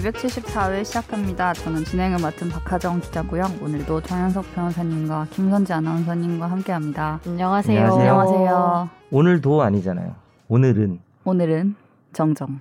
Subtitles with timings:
[0.00, 1.52] 274회 시작합니다.
[1.52, 3.44] 저는 진행을 맡은 박하정 기자고요.
[3.60, 7.20] 오늘도 정현석 변호사님과 김선지 아나운서님과 함께합니다.
[7.26, 7.78] 안녕하세요.
[7.78, 8.10] 안녕하세요.
[8.12, 8.90] 안녕하세요.
[9.10, 10.14] 오늘도 아니잖아요.
[10.48, 11.76] 오늘은 오늘은
[12.12, 12.60] 정정.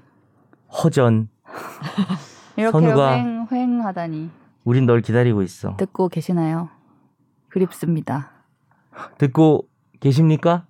[0.84, 1.30] 허전.
[2.58, 4.30] 이렇게 선우가- 횡, 횡하다니
[4.64, 5.76] 우린 널 기다리고 있어.
[5.78, 6.70] 듣고 계시나요?
[7.50, 8.32] 그립습니다.
[9.18, 9.66] 듣고
[10.00, 10.66] 계십니까?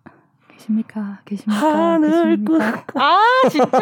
[0.62, 1.20] 계십니까?
[1.26, 1.66] 계십니까?
[1.66, 2.84] 하늘 계십니까?
[2.96, 3.78] 아 진짜.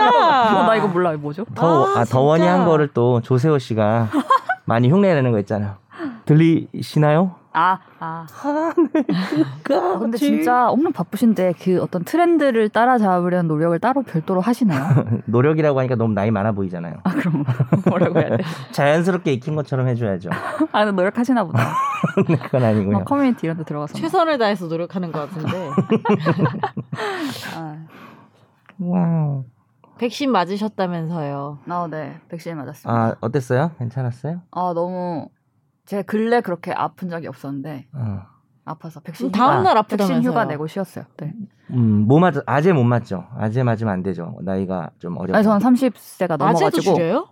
[0.59, 1.11] 어, 나 이거 몰라.
[1.13, 1.45] 이거 뭐죠?
[1.55, 2.45] 더, 아, 아, 더원이.
[2.45, 4.09] 한 거를 또 조세호 씨가
[4.65, 5.75] 많이 흉내내는 거 있잖아요.
[6.25, 7.35] 들리시나요?
[7.51, 8.27] 아, 아.
[8.43, 8.73] 아,
[9.99, 14.83] 근데 진짜 엄청 바쁘신데 그 어떤 트렌드를 따라잡으려는 노력을 따로 별도로 하시나요?
[15.25, 16.95] 노력이라고 하니까 너무 나이 많아 보이잖아요.
[17.03, 17.43] 아, 그럼
[17.89, 18.43] 뭐라고 해야 돼?
[18.71, 20.29] 자연스럽게 익힌 것처럼 해줘야죠.
[20.71, 21.73] 아, 근데 노력하시나 보다.
[22.15, 22.97] 근데 그건 아니고요.
[22.99, 23.93] 막 커뮤니티 이런 데 들어가서.
[23.93, 23.99] 막.
[23.99, 25.69] 최선을 다해서 노력하는 것 같은데
[27.55, 27.77] 아,
[28.79, 29.43] wow.
[29.97, 31.57] 백신 맞으셨다면서요.
[31.67, 32.17] 아, 네.
[32.29, 32.89] 백신 맞았습니다.
[32.89, 33.71] 아, 어땠어요?
[33.79, 34.41] 괜찮았어요?
[34.51, 35.27] 아, 너무
[35.89, 38.21] 제가 근래 그렇게 아픈 적이 없었는데 어.
[38.63, 40.17] 아파서 백신 다음 날 아프다면서요.
[40.17, 41.05] 백신 휴가 내고 쉬었어요.
[41.17, 41.33] 네.
[41.71, 43.25] 음, 뭐 맞, 아재 못 맞죠?
[43.35, 44.35] 아재 맞으면 안 되죠.
[44.43, 45.33] 나이가 좀 어려.
[45.33, 47.27] 아니 저는 30세가 아재도 넘어가지고 줄여요?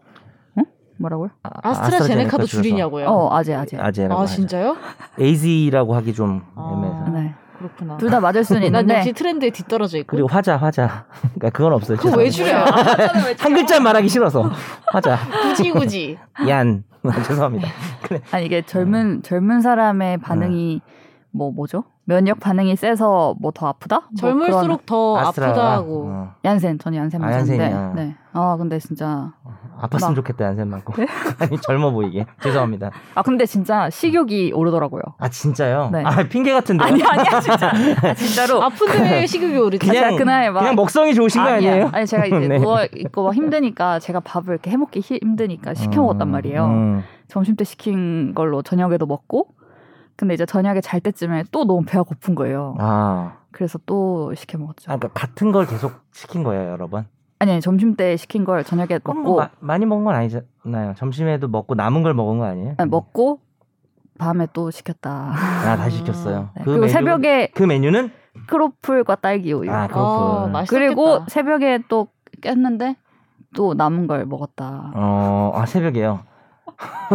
[0.99, 1.29] 뭐라고요?
[1.43, 2.63] 아스트라제네카도 줄여서.
[2.63, 3.05] 줄이냐고요?
[3.05, 3.77] 어, 아재 아재.
[3.77, 4.33] 아재라고 아 하죠.
[4.33, 4.75] 진짜요?
[5.21, 6.71] AZ라고 하기 좀 아.
[6.73, 7.09] 애매해서.
[7.11, 7.35] 네.
[7.57, 7.97] 그렇구나.
[7.97, 10.15] 둘 다 맞을 수는 난 있는데 역시 트렌드에 뒤떨어져 있고.
[10.15, 11.05] 그리고 화자, 화자.
[11.21, 11.97] 그러니까 그건 없어요.
[11.97, 12.29] 그거 왜.
[12.31, 12.63] 줄여요?
[13.39, 14.49] 한 글자 말하기 싫어서.
[14.91, 15.17] 화자.
[15.55, 16.17] 굳이 굳이.
[16.47, 16.83] 얀.
[17.25, 17.67] 죄송합니다.
[18.31, 20.21] 아니 이게 젊은 젊은 사람의 네.
[20.21, 20.81] 반응이
[21.31, 21.83] 뭐 뭐죠?
[22.05, 23.99] 면역 반응이 세서 뭐 더 아프다?
[23.99, 26.05] 뭐 젊을수록 더 아프다고.
[26.07, 27.93] 어, 얀센 저는 얀센 아, 맞았는데 얀센이요?
[27.95, 28.15] 네.
[28.33, 29.33] 아 근데 진짜
[29.81, 30.93] 아팠으면 나- 좋겠다, 얀센 맞고.
[30.93, 31.07] 네?
[31.39, 32.25] 아니, 젊어 보이게.
[32.41, 32.91] 죄송합니다.
[33.15, 35.01] 아 근데 진짜 식욕이 오르더라고요.
[35.17, 35.89] 아, 진짜요?
[35.91, 36.03] 네.
[36.03, 36.83] 아, 핑계 같은데.
[36.83, 37.71] 아니 아니야 진짜
[38.03, 39.85] 아, 진짜로 아픈데 왜 식욕이 오르지?
[39.87, 41.71] 아, 그냥, 제가 그날 막 그냥 먹성이 좋으신 거 아니야.
[41.71, 41.89] 아니에요?
[41.93, 42.57] 아니 제가 이제 네.
[42.59, 46.65] 누워 있고 막 힘드니까 제가 밥을 이렇게 해 먹기 힘드니까 시켜 먹었단 음, 말이에요.
[46.65, 47.03] 음.
[47.27, 49.47] 점심 때 시킨 걸로 저녁에도 먹고
[50.15, 52.75] 근데 이제 저녁에 잘 때쯤에 또 너무 배가 고픈 거예요.
[52.79, 53.33] 아.
[53.51, 54.91] 그래서 또 시켜 먹었죠.
[54.91, 57.05] 아, 그러니까 같은 걸 계속 시킨 거예요, 여러 번?
[57.39, 60.95] 아니, 아니 점심 때 시킨 걸 저녁에 먹고 뭐 마- 많이 먹은 건 아니잖아요.
[60.97, 62.75] 점심에도 먹고 남은 걸 먹은 거 아니에요?
[62.77, 63.39] 아니, 먹고
[64.17, 65.31] 밤에 또 시켰다.
[65.35, 66.49] 아, 다시 시켰어요.
[66.55, 68.11] 네, 그 그리고 메뉴- 새벽에 그 메뉴는
[68.47, 69.71] 크로플과 딸기 우유.
[69.71, 70.51] 아, 아, 그렇군.
[70.51, 70.67] 맛있었겠다.
[70.69, 72.07] 그리고 새벽에 또
[72.41, 72.95] 깼는데
[73.55, 74.91] 또 남은 걸 먹었다.
[74.95, 76.21] 어, 아, 새벽에요.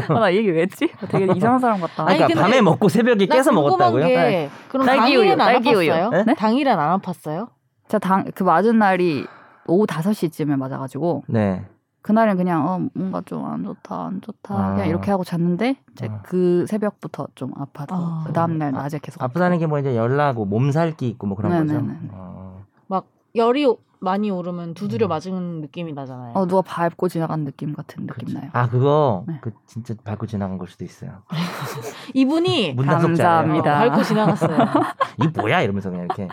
[0.09, 0.89] 아, 나이 얘기 왜 했지?
[1.09, 2.05] 되게 이상한 사람 같다.
[2.05, 4.07] 아, 그러니까 밤에 먹고 새벽에 나 깨서 먹었다고요?
[4.07, 4.51] 게 네.
[4.69, 5.91] 그럼 딸기 당일은 우유, 안 딸기 우유.
[5.93, 6.25] 아팠어요?
[6.27, 6.35] 네?
[6.35, 7.49] 당일은 안 아팠어요?
[7.89, 9.27] 제가 당, 그 맞은 날이
[9.67, 11.65] 오후 5시쯤에 맞아가지고 네.
[12.03, 14.73] 그날은 그냥 어, 뭔가 좀 안 좋다 안 좋다 아.
[14.75, 16.21] 그냥 이렇게 하고 잤는데 이제 아.
[16.23, 18.25] 그 새벽부터 좀 아파서 아.
[18.27, 21.81] 그 다음날 낮에 계속 아프다는 게 뭐 이제 열나고 몸살기 있고 뭐 그런 거죠.
[21.81, 22.09] 네네네.
[22.13, 22.65] 어.
[22.89, 23.07] 막
[23.37, 25.11] 열이 오- 많이 오르면 두드려 음.
[25.11, 26.33] 맞은 느낌이 나잖아요.
[26.35, 28.39] 어 누가 밟고 지나간 느낌 같은 느낌 그쵸.
[28.41, 28.51] 나요.
[28.53, 29.39] 아, 그거 네.
[29.41, 31.23] 그 진짜 밟고 지나간 걸 수도 있어요.
[32.15, 33.31] 이분이 문단속자예요.
[33.31, 33.79] 어, 감사합니다.
[33.79, 34.59] 밟고 지나갔어요.
[35.23, 36.27] 이 뭐야 이러면서 그냥 이렇게.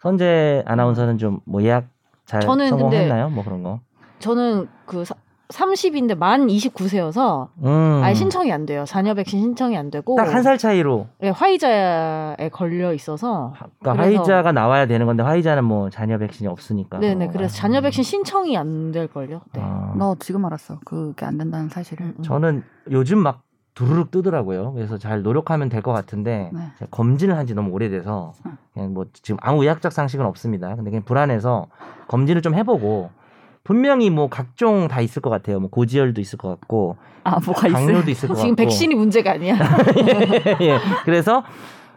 [0.00, 1.88] 선재 아나운서는 좀 뭐 예약
[2.30, 3.28] 잘 저는 성공했나요?
[3.30, 3.80] 뭐 그런 거.
[4.20, 5.14] 저는 그 사,
[5.48, 8.00] 30인데 만 29세여서 음.
[8.04, 8.84] 아예 신청이 안 돼요.
[8.86, 11.08] 자녀 백신 신청이 안 되고 딱 한 살 차이로.
[11.18, 16.98] 네, 화이자에 걸려 있어서 그러니까 화이자가 나와야 되는 건데 화이자는 뭐 자녀 백신이 없으니까.
[17.00, 17.30] 네네 어.
[17.32, 19.40] 그래서 자녀 백신 신청이 안 될 걸요.
[19.52, 19.60] 네.
[19.62, 19.92] 아.
[19.96, 20.78] 너 지금 알았어.
[20.84, 22.06] 그게 안 된다는 사실을.
[22.06, 22.22] 음, 음.
[22.22, 22.62] 저는
[22.92, 23.42] 요즘 막
[23.74, 24.72] 두루룩 뜨더라고요.
[24.72, 26.60] 그래서 잘 노력하면 될 것 같은데 네.
[26.90, 28.56] 검진을 한 지 너무 오래돼서 음.
[28.74, 30.74] 그냥 뭐 지금 아무 의학적 상식은 없습니다.
[30.76, 31.66] 근데 그냥 불안해서
[32.08, 33.10] 검진을 좀 해보고
[33.64, 35.60] 분명히 뭐 각종 다 있을 것 같아요.
[35.60, 37.68] 뭐 고지혈도 있을 것 같고 아 뭐가?
[37.68, 39.54] 당뇨도 있을 것 같고 지금 백신이 문제가 아니야.
[40.60, 40.78] 예.
[41.04, 41.44] 그래서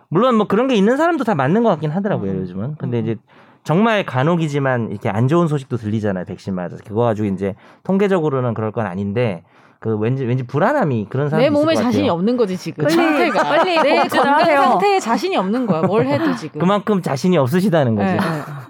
[0.09, 2.31] 물론 뭐 그런 게 있는 사람도 다 맞는 것 같긴 하더라고요.
[2.31, 2.37] 음.
[2.41, 2.75] 요즘은.
[2.77, 3.03] 근데 음.
[3.03, 3.15] 이제
[3.63, 6.25] 정말 간혹이지만 이렇게 안 좋은 소식도 들리잖아요.
[6.25, 9.43] 백신 맞아서 그거 가지고 이제 통계적으로는 그럴 건 아닌데
[9.83, 11.75] 그 왠지 왠지 불안함이 그런 사람이 내 있을 몸에.
[11.75, 12.85] 자신이 없는 거지 지금.
[12.85, 13.43] 빨리, 상태가.
[13.43, 14.61] 빨리 내 건강 하세요.
[14.61, 15.81] 상태에 자신이 없는 거야.
[15.81, 16.61] 뭘 해도 지금.
[16.61, 18.13] 그만큼 자신이 없으시다는 거지.
[18.13, 18.21] 네, 네.
[18.21, 18.69] 아,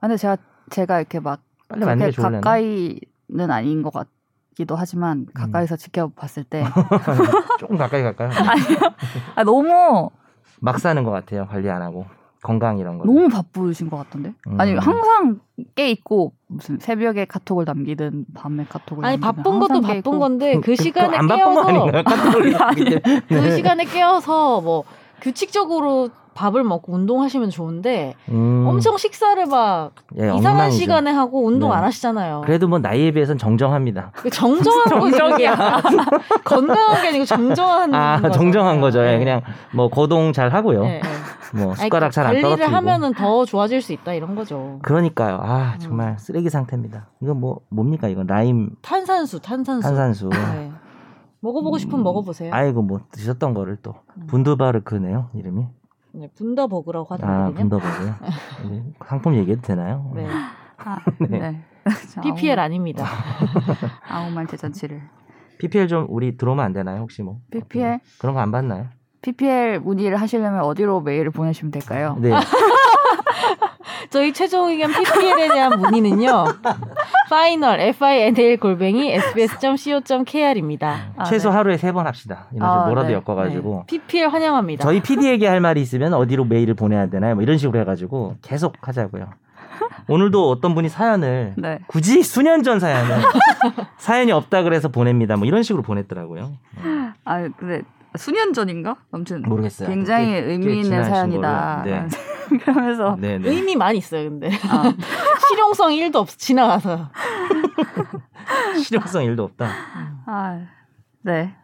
[0.00, 0.36] 근데 제가
[0.70, 2.40] 제가 이렇게 막 빨리 좋을래나?
[2.40, 5.26] 가까이는 아닌 것 같기도 하지만 음.
[5.34, 6.62] 가까이서 지켜봤을 때
[7.58, 8.30] 조금 가까이 갈까요?
[9.34, 10.08] 아, 너무
[10.60, 11.48] 막 사는 것 같아요.
[11.48, 12.06] 관리 안 하고
[12.44, 13.06] 건강 이런 거.
[13.06, 14.34] 너무 바쁘신 것 같던데.
[14.46, 14.60] 음.
[14.60, 15.40] 아니 항상
[15.74, 20.18] 깨 있고 무슨 새벽에 카톡을 남기든 밤에 카톡을 아니 남기든 바쁜 것도 바쁜 있고.
[20.18, 22.02] 건데 그 시간에 안 바쁜 거 깨어서 아닌가요?
[22.04, 24.84] 카톡을 아니, 그 시간에 깨어서 뭐
[25.20, 28.64] 규칙적으로 밥을 먹고 운동하시면 좋은데 음.
[28.66, 30.76] 엄청 식사를 막 예, 이상한 엉망이죠.
[30.78, 31.76] 시간에 하고 운동 네.
[31.76, 32.40] 안 하시잖아요.
[32.46, 34.12] 그래도 뭐 나이에 비해서는 정정합니다.
[34.14, 35.16] 그 정정한 거지.
[35.18, 35.82] 정정이야.
[36.44, 38.32] 건강한 게 아니고 정정한 아 거죠.
[38.34, 39.00] 정정한 거죠.
[39.04, 39.18] 예, 네.
[39.18, 39.42] 그냥
[39.72, 40.82] 뭐 거동 잘 하고요.
[40.84, 41.08] 네, 네.
[41.54, 42.76] 뭐 숟가락 잘안 관리를 떨어뜨리고.
[42.76, 44.78] 하면은 더 좋아질 수 있다 이런 거죠.
[44.82, 45.38] 그러니까요.
[45.40, 45.78] 아 음.
[45.78, 47.08] 정말 쓰레기 상태입니다.
[47.20, 49.82] 이건 뭐 뭡니까 이건 라임 탄산수, 탄산수.
[49.88, 50.28] 탄산수.
[50.30, 50.72] 네.
[51.40, 52.52] 먹어보고 싶으면 음, 먹어보세요.
[52.54, 54.26] 아이고 뭐 드셨던 거를 또 음.
[54.28, 55.66] 분드바르크네요 이름이.
[56.14, 57.54] 네, 분더버그라고 아 하더라고요.
[57.54, 58.12] 분더버그.
[58.66, 60.10] 이게 상품 얘기해도 되나요?
[60.14, 60.26] 네.
[60.78, 61.38] 아, 네.
[61.38, 61.64] 네.
[62.10, 63.04] 자, PPL 아닙니다.
[64.08, 65.00] 아무 말 대잔치를.
[65.58, 67.38] PPL 좀 우리 들어오면 안 되나요 혹시 뭐?
[67.50, 68.86] PPL 그런 거 안 받나요?
[69.22, 72.16] PPL 문의를 하시려면 어디로 메일을 보내시면 될까요?
[72.20, 72.30] 네.
[74.10, 76.44] 저희 최종 의견 PPL에 대한 문의는요.
[77.30, 81.12] 파이널 final 골뱅이 sbs.co.kr입니다.
[81.16, 81.56] 아, 최소 네.
[81.56, 82.46] 하루에 세 번 합시다.
[82.54, 83.14] 이런 식으로 아, 뭐라도 네.
[83.14, 84.82] 엮어가지고 PPL 환영합니다.
[84.82, 87.34] 저희 PD에게 할 말이 있으면 어디로 메일을 보내야 되나요?
[87.34, 89.28] 뭐 이런 식으로 해가지고 계속 하자고요.
[90.08, 91.78] 오늘도 어떤 분이 사연을 네.
[91.86, 93.16] 굳이 수년 전 사연을
[93.98, 95.36] 사연이 없다 그래서 보냅니다.
[95.36, 96.52] 뭐 이런 식으로 보냈더라고요.
[97.24, 97.82] 아 근데
[98.16, 98.96] 수년 전인가?
[99.10, 99.88] 아무튼 모르겠어요.
[99.88, 101.82] 굉장히 꽤- 의미 꽤 있는 사연이다.
[101.84, 102.06] 네.
[102.64, 103.48] 그러면서 네, 네.
[103.50, 104.50] 의미 많이 있어요, 근데.
[104.68, 104.92] 아,
[105.48, 107.08] 실용성 1도 없어, 지나가서.
[108.84, 109.68] 실용성 일도 없다.
[110.26, 110.60] 아,
[111.22, 111.54] 네.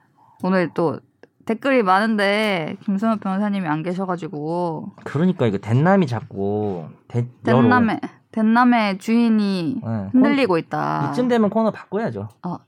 [0.43, 0.99] 오늘 또
[1.45, 8.01] 댓글이 많은데 김선호 변호사님이 안 계셔가지고 그러니까 이거 den남이 자꾸 대, den남의
[8.33, 10.09] den남의 주인이 네.
[10.13, 11.11] 흔들리고 있다.
[11.13, 12.29] 이쯤 되면 코너 바꿔야죠.
[12.43, 12.59] 어,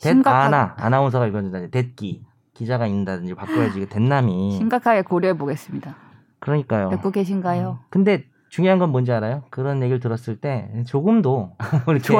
[0.00, 2.22] 대, 심각하- 아나 아나운서가 읽어준다든지 댓기
[2.58, 5.94] 기자가 읽는다든지 바꿔야지 den남이 심각하게 고려해 보겠습니다.
[6.40, 6.90] 그러니까요.
[6.90, 7.78] 듣고 계신가요?
[7.88, 9.44] 근데 중요한 건 뭔지 알아요?
[9.50, 11.52] 그런 얘기를 들었을 때 조금도
[11.86, 12.16] 이렇게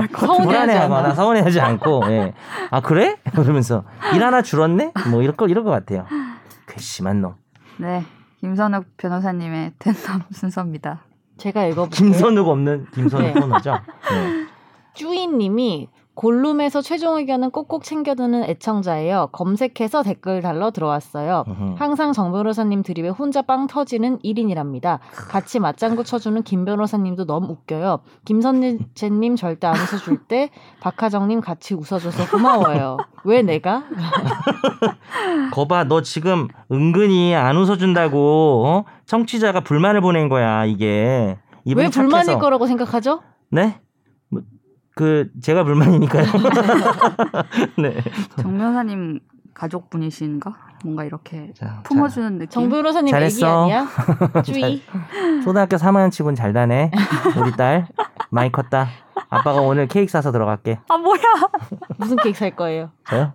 [0.79, 1.14] 않아.
[1.14, 2.35] 서운해하지 않고 예.
[2.70, 3.17] 아 그래?
[3.32, 3.82] 그러면서
[4.14, 4.93] 일 하나 줄었네?
[5.11, 6.06] 뭐 이럴 거 이럴 것 같아요.
[6.69, 7.35] 괘씸한 놈.
[7.79, 8.05] 네,
[8.40, 11.00] 김선욱 변호사님의 den남 순서입니다.
[11.37, 11.90] 제가 읽어볼게요.
[11.96, 13.40] 김선욱 없는 김선욱 네.
[13.40, 13.73] 코너죠.
[13.73, 14.46] 네.
[14.94, 15.88] 쭈이님이
[16.19, 19.29] 골룸에서 최종 의견은 꼭꼭 챙겨드는 애청자예요.
[19.31, 21.44] 검색해서 댓글 달러 들어왔어요.
[21.47, 21.75] 음흠.
[21.79, 24.99] 항상 정 변호사님 드립에 혼자 빵 터지는 1인이랍니다.
[25.12, 28.00] 같이 맞장구 쳐주는 김 변호사님도 너무 웃겨요.
[28.25, 30.50] 김선재님 절대 안 웃어줄 때
[30.81, 32.97] 박하정님 같이 웃어줘서 고마워요.
[33.23, 33.85] 왜 내가?
[35.55, 38.85] 거봐 너 지금 은근히 안 웃어준다고 어?
[39.06, 42.38] 청취자가 불만을 보낸 거야 이게 왜 불만일 착해서.
[42.41, 43.21] 거라고 생각하죠?
[43.50, 43.81] 네?
[44.99, 46.25] 뭐, 그 제가 불만이니까요.
[47.79, 48.03] 네.
[48.37, 49.21] 정 변호사님
[49.55, 50.69] 가족분이신가?
[50.85, 52.49] 뭔가 이렇게 자, 품어주는 느낌.
[52.50, 53.65] 정 변호사님 애기 잘했어.
[53.65, 53.87] 아니야?
[54.43, 56.91] 자, 초등학교 3학년 치곤 잘 다네.
[57.41, 57.87] 우리 딸
[58.31, 58.89] 많이 컸다.
[59.31, 60.81] 아빠가 오늘 케이크 사서 들어갈게.
[60.89, 61.21] 아 뭐야?
[61.97, 62.91] 무슨 케이크 살 거예요?
[63.09, 63.35] 저요?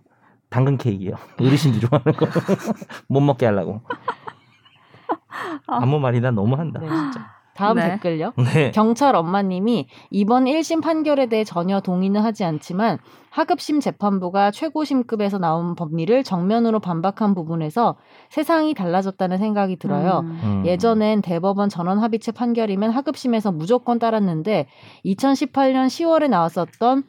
[0.49, 1.15] 당근 케이크요.
[1.39, 2.27] 어르신들 좋아하는 거.
[3.07, 3.81] 못 먹게 하려고.
[5.67, 6.79] 아무 말이나 너무 한다.
[6.81, 7.32] 네, 진짜.
[7.55, 7.91] 다음 네.
[7.91, 8.33] 댓글요.
[8.53, 8.71] 네.
[8.71, 12.97] 경찰 엄마님이 이번 1심 판결에 대해 전혀 동의는 하지 않지만
[13.29, 17.95] 하급심 재판부가 최고심급에서 나온 법리를 정면으로 반박한 부분에서
[18.29, 20.19] 세상이 달라졌다는 생각이 들어요.
[20.23, 20.39] 음.
[20.43, 20.63] 음.
[20.65, 24.67] 예전엔 대법원 전원 합의체 판결이면 하급심에서 무조건 따랐는데
[25.05, 27.03] 2018년 10월에 나왔었던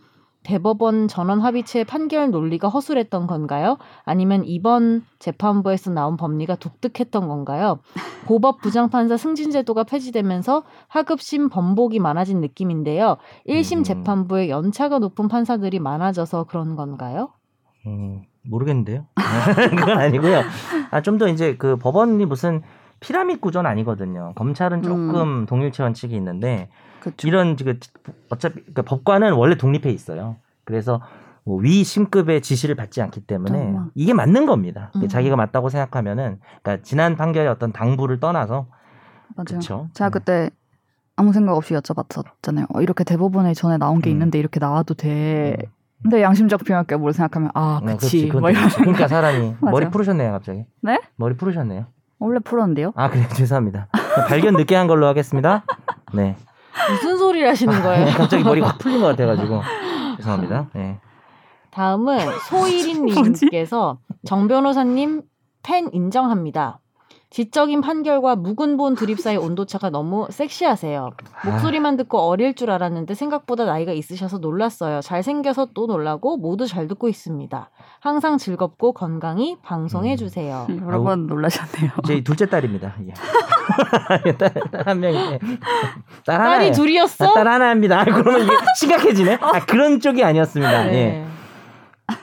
[0.45, 3.79] 대법원 전원 합의체 판결 논리가 허술했던 건가요?
[4.05, 7.81] 아니면 이번 재판부에서 나온 법리가 독특했던 건가요?
[8.27, 13.17] 고법 부장판사 승진 제도가 폐지되면서 하급심 번복이 많아진 느낌인데요.
[13.49, 13.83] 1심 음.
[13.83, 17.31] 재판부에 연차가 높은 판사들이 많아져서 그런 건가요?
[17.87, 19.07] 음, 모르겠는데요.
[19.71, 20.43] 그건 아니고요.
[20.91, 22.63] 아, 좀 더 이제 그 법원이 무슨
[23.01, 24.33] 피라밋 구조는 아니거든요.
[24.37, 26.69] 검찰은 조금 동일체 원칙이 있는데
[27.05, 27.29] 그쵸.
[27.29, 27.79] 이런 그
[28.31, 30.37] 어차피 그러니까 법관은 원래 독립해 있어요.
[30.65, 31.01] 그래서
[31.45, 33.85] 뭐 위 심급의 지시를 받지 않기 때문에 정말.
[33.95, 34.91] 이게 맞는 겁니다.
[34.97, 35.07] 음.
[35.09, 38.67] 자기가 맞다고 생각하면은 그러니까 지난 판결의 어떤 당부를 떠나서
[39.37, 39.45] 맞아요.
[39.47, 39.89] 그렇죠.
[39.93, 40.51] 제가 그때
[41.17, 42.75] 아무 생각 없이 여쭤봤었잖아요.
[42.75, 44.13] 어, 이렇게 대법원에 전에 나온 게 음.
[44.13, 45.57] 있는데 이렇게 나와도 돼.
[46.03, 48.69] 근데 양심적 비용할게 뭘 생각하면 아 네, 그치 뭐또 이런.
[48.71, 49.57] 그러니까 사람이.
[49.61, 50.65] 머리 푸르셨네요 갑자기.
[50.83, 51.01] 네?
[51.17, 51.87] 머리 푸르셨네요.
[52.19, 52.93] 원래 풀었는데요.
[52.97, 53.89] 아 그래 죄송합니다.
[54.29, 55.65] 발견 늦게 한 걸로 하겠습니다.
[56.15, 56.37] 네.
[56.91, 58.07] 무슨 소리를 하시는 거예요?
[58.17, 59.63] 갑자기 머리가 확 풀린 것 같아가지고
[60.17, 60.69] 죄송합니다.
[60.75, 60.99] 네.
[61.71, 65.23] 다음은 소일인님께서 정 변호사님
[65.63, 66.79] 팬 인정합니다.
[67.39, 71.11] 지적인 판결과 묵은 본 드립 사이 온도차가 너무 섹시하세요.
[71.45, 75.01] 목소리만 듣고 어릴 줄 알았는데 생각보다 나이가 있으셔서 놀랐어요.
[75.01, 77.71] 잘생겨서 또 놀라고 모두 잘 듣고 있습니다.
[77.99, 80.17] 항상 즐겁고 건강히 방송해 음.
[80.17, 80.69] 주세요.
[80.81, 81.91] 여러 번 놀라셨네요.
[82.07, 82.95] 제 둘째 딸입니다.
[83.03, 83.13] 이게.
[84.71, 85.39] 딸한 명이
[86.25, 86.51] 딸 하나.
[86.59, 87.35] 딸이 둘이었어?
[87.35, 88.01] 딸 하나입니다.
[88.01, 89.39] 아, 그러면 이게 심각해지네.
[89.41, 90.87] 아 그런 쪽이 아니었습니다.
[90.87, 90.93] 예.
[90.93, 91.27] 네.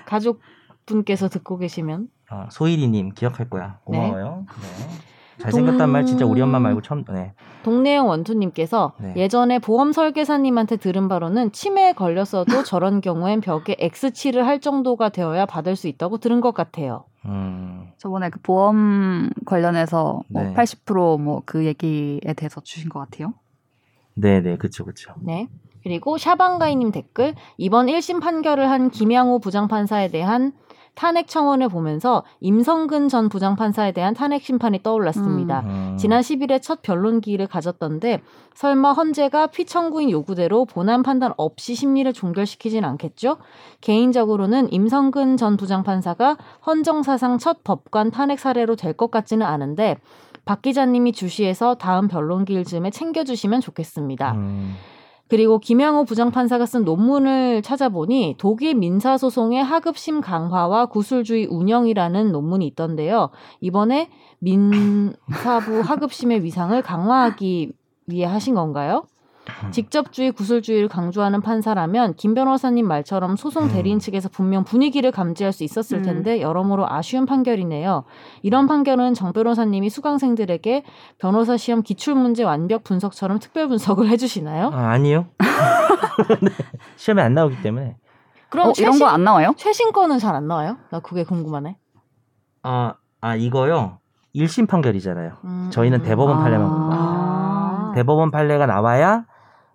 [0.05, 0.39] 가족
[0.85, 3.79] 분께서 듣고 계시면 아, 소일이님 기억할 거야.
[3.83, 4.45] 고마워요.
[4.61, 5.00] 네.
[5.41, 7.03] 잘생겼단 동- 말 진짜 우리 엄마 말고 처음.
[7.11, 7.33] 네.
[7.63, 9.13] 동네형 원투님께서 네.
[9.17, 15.75] 예전에 보험 설계사님한테 들은 바로는 치매에 걸렸어도 저런 경우엔 벽에 X칠을 할 정도가 되어야 받을
[15.75, 17.05] 수 있다고 들은 것 같아요.
[17.25, 17.89] 음.
[17.97, 20.53] 저번에 그 보험 관련해서 뭐 네.
[20.53, 23.33] 80%뭐 그 얘기에 대해서 주신 것 같아요.
[24.15, 25.13] 네네 그쵸 그쵸.
[25.21, 25.47] 네.
[25.83, 30.53] 그리고 샤방가이님 댓글 이번 1심 판결을 한 김양호 부장판사에 대한
[30.93, 35.61] 탄핵 청원을 보면서 임성근 전 부장판사에 대한 탄핵 심판이 떠올랐습니다.
[35.61, 35.97] 음.
[35.97, 38.21] 지난 10일에 첫 변론 기일을 가졌던데
[38.53, 43.37] 설마 헌재가 피청구인 요구대로 본안 판단 없이 심리를 종결시키진 않겠죠?
[43.81, 49.97] 개인적으로는 임성근 전 부장판사가 헌정사상 첫 법관 탄핵 사례로 될 것 같지는 않은데
[50.43, 54.33] 박 기자님이 주시해서 다음 변론기일쯤에 챙겨주시면 좋겠습니다.
[54.33, 54.75] 음.
[55.31, 63.29] 그리고 김양호 부장판사가 쓴 논문을 찾아보니 독일 민사소송의 하급심 강화와 구술주의 운영이라는 논문이 있던데요.
[63.61, 64.09] 이번에
[64.39, 67.71] 민사부 하급심의 위상을 강화하기
[68.07, 69.05] 위해 하신 건가요?
[69.71, 75.99] 직접주의, 구술주의를 강조하는 판사라면 김 변호사님 말처럼 소송 대리인 측에서 분명 분위기를 감지할 수 있었을
[75.99, 76.03] 음.
[76.03, 78.03] 텐데 여러모로 아쉬운 판결이네요.
[78.43, 80.83] 이런 판결은 정 변호사님이 수강생들에게
[81.17, 84.71] 변호사 시험 기출 문제 완벽 분석처럼 특별 분석을 해주시나요?
[84.73, 85.27] 아, 아니요.
[86.41, 86.49] 네.
[86.95, 87.97] 시험에 안 나오기 때문에.
[88.49, 89.53] 그럼 어, 이런 최신, 거안 나와요?
[89.57, 90.77] 최신 거는 잘 안 나와요?
[90.91, 91.77] 나 그게 궁금하네.
[92.63, 93.99] 아, 아 이거요.
[94.35, 95.37] 1심 판결이잖아요.
[95.43, 95.69] 음.
[95.71, 96.43] 저희는 대법원 아.
[96.43, 96.67] 판례만.
[96.69, 97.91] 아.
[97.95, 99.25] 대법원 판례가 나와야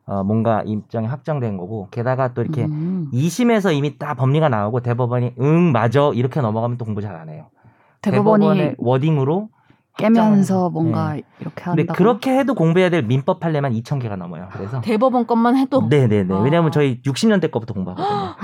[0.07, 3.09] 어, 뭔가 입장이 확정된 거고 게다가 또 이렇게 음.
[3.13, 7.47] 2심에서 이미 딱 법리가 나오고 대법원이 응 맞아 이렇게 넘어가면 또 공부 잘 안 해요.
[8.03, 9.49] 대법원이 대법원의 워딩으로
[9.99, 11.23] 깨면서 뭔가 네.
[11.41, 11.95] 이렇게 근데 한다.
[11.95, 14.49] 그렇게 해도 공부해야 될 민법 판례만 2천 개가 넘어요.
[14.53, 15.87] 그래서 대법원 것만 해도.
[15.89, 16.33] 네네네.
[16.35, 16.39] 아.
[16.41, 18.37] 왜냐하면 저희 60년대 거부터 공부하거든요.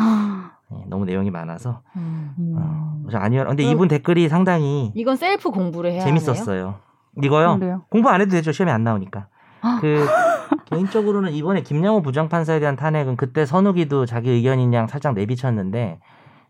[0.73, 1.83] 네, 너무 내용이 많아서.
[1.97, 2.55] 음.
[2.57, 3.45] 어, 그래서 아니요.
[3.47, 6.19] 근데 그럼- 이분 댓글이 상당히 이건 셀프 공부를 해야 하네요.
[6.19, 6.75] 재밌었어요.
[7.23, 7.59] 이거요.
[7.59, 7.83] 그래요.
[7.91, 8.51] 공부 안 해도 되죠.
[8.51, 9.27] 시험에 안 나오니까.
[9.63, 9.79] 아.
[9.81, 10.05] 그
[10.67, 16.01] 개인적으로는 이번에 김양호 부장판사에 대한 탄핵은 그때 선욱이도 자기 의견인 양 살짝 내비쳤는데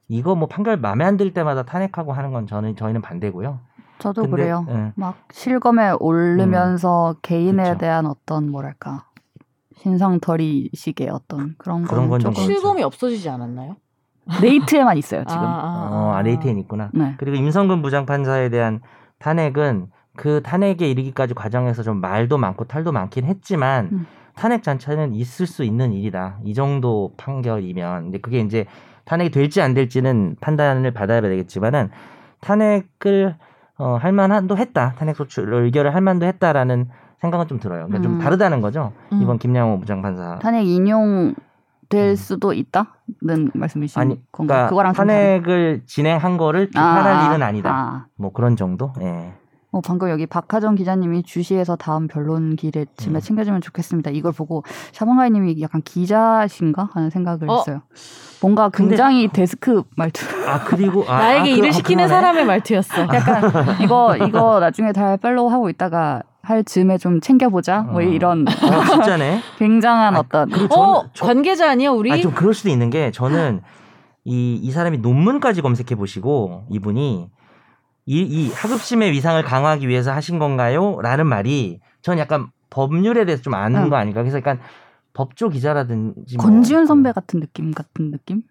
[0.09, 3.59] 이거 뭐 판결 마음에 안 들 때마다 탄핵하고 하는 건 저는 저희는 반대고요.
[3.99, 4.67] 저도 근데, 그래요.
[4.69, 4.93] 예.
[4.97, 7.79] 막 실검에 오르면서 개인에 그쵸.
[7.79, 9.05] 대한 어떤 뭐랄까
[9.77, 12.61] 신상털이식의 어떤 그런 그런 거는 건좀 조금 그렇죠.
[12.61, 13.77] 실검이 없어지지 않았나요?
[14.41, 15.43] 네이트에만 있어요 지금.
[15.43, 16.91] 어, 아, 레이트엔 있구나.
[16.95, 17.15] 네.
[17.19, 18.81] 그리고 임성근 부장판사에 대한
[19.19, 24.07] 탄핵은 그 탄핵에 이르기까지 과정에서 좀 말도 많고 탈도 많긴 했지만 음.
[24.35, 26.39] 탄핵 자체는 있을 수 있는 일이다.
[26.45, 28.67] 이 정도 판결이면 근데 그게 이제
[29.05, 31.91] 탄핵이 될지 안 될지는 판단을 받아야 되겠지만은
[32.41, 33.37] 탄핵을
[33.79, 34.95] 어, 할 만한도 했다.
[34.97, 36.89] 탄핵 소추 의결을 할 만도 했다라는
[37.21, 37.87] 생각은 좀 들어요.
[37.87, 38.19] 그러니까 좀 음.
[38.19, 38.93] 다르다는 거죠.
[39.13, 39.21] 음.
[39.23, 40.39] 이번 김양호 부장판사.
[40.41, 41.35] 탄핵 인용될
[41.95, 42.17] 음.
[42.17, 44.55] 수도 있다는 말씀이신 아니, 건가?
[44.55, 47.71] 그러니까 그거랑 좀 탄핵을 진행한 거를 비판할 일은 아니다.
[47.73, 48.07] 아.
[48.17, 48.93] 뭐 그런 정도.
[49.01, 49.33] 예.
[49.73, 53.21] 어, 방금 여기 박하정 기자님이 주시해서 다음 변론기를쯤에 음.
[53.21, 54.11] 챙겨주면 좋겠습니다.
[54.11, 54.63] 이걸 보고
[54.93, 57.57] 샤방가이님이 약간 기자신가 하는 생각을 어.
[57.57, 57.81] 했어요.
[58.43, 60.27] 뭔가 근데- 굉장히 데스크 말투.
[60.47, 62.09] 아 그리고 아, 나에게 아, 그- 일을 아, 시키는 그러네.
[62.09, 63.03] 사람의 말투였어.
[63.15, 67.81] 약간 이거 이거 나중에 잘 팔로우 하고 있다가 할 즈음에 좀 챙겨보자.
[67.83, 68.03] 뭐 어.
[68.03, 69.41] 이런 어, 진짜네.
[69.59, 72.13] 굉장한 아, 어떤 그리고 어, 저, 관계자 아니야 우리?
[72.13, 73.63] 아, 좀 그럴 수도 있는 게 저는
[74.25, 77.29] 이, 이 사람이 논문까지 검색해 보시고 이분이
[78.07, 81.01] 이, 이 하급심의 위상을 강화하기 위해서 하신 건가요?
[81.03, 83.91] 라는 말이 전 약간 법률에 대해서 좀 아는 응.
[83.91, 84.23] 거 아닌가.
[84.23, 84.61] 그래서 약간
[85.13, 88.43] 법조 기자라든지 뭐 권지윤 선배 같은 느낌 같은 느낌?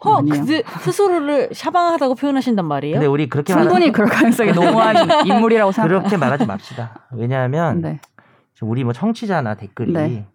[0.00, 0.44] 어, 아니에요.
[0.44, 2.94] 그 스스로를 샤방하다고 표현하신단 말이에요?
[2.94, 4.94] 근데 우리 그렇게 말, 충분히 그럴 가능성이 너무한
[5.26, 5.98] 인물이라고 생각해요.
[5.98, 7.08] 그렇게 말하지 맙시다.
[7.12, 8.00] 왜냐하면 네.
[8.54, 10.26] 지금 우리 뭐 청취자나 댓글이 네.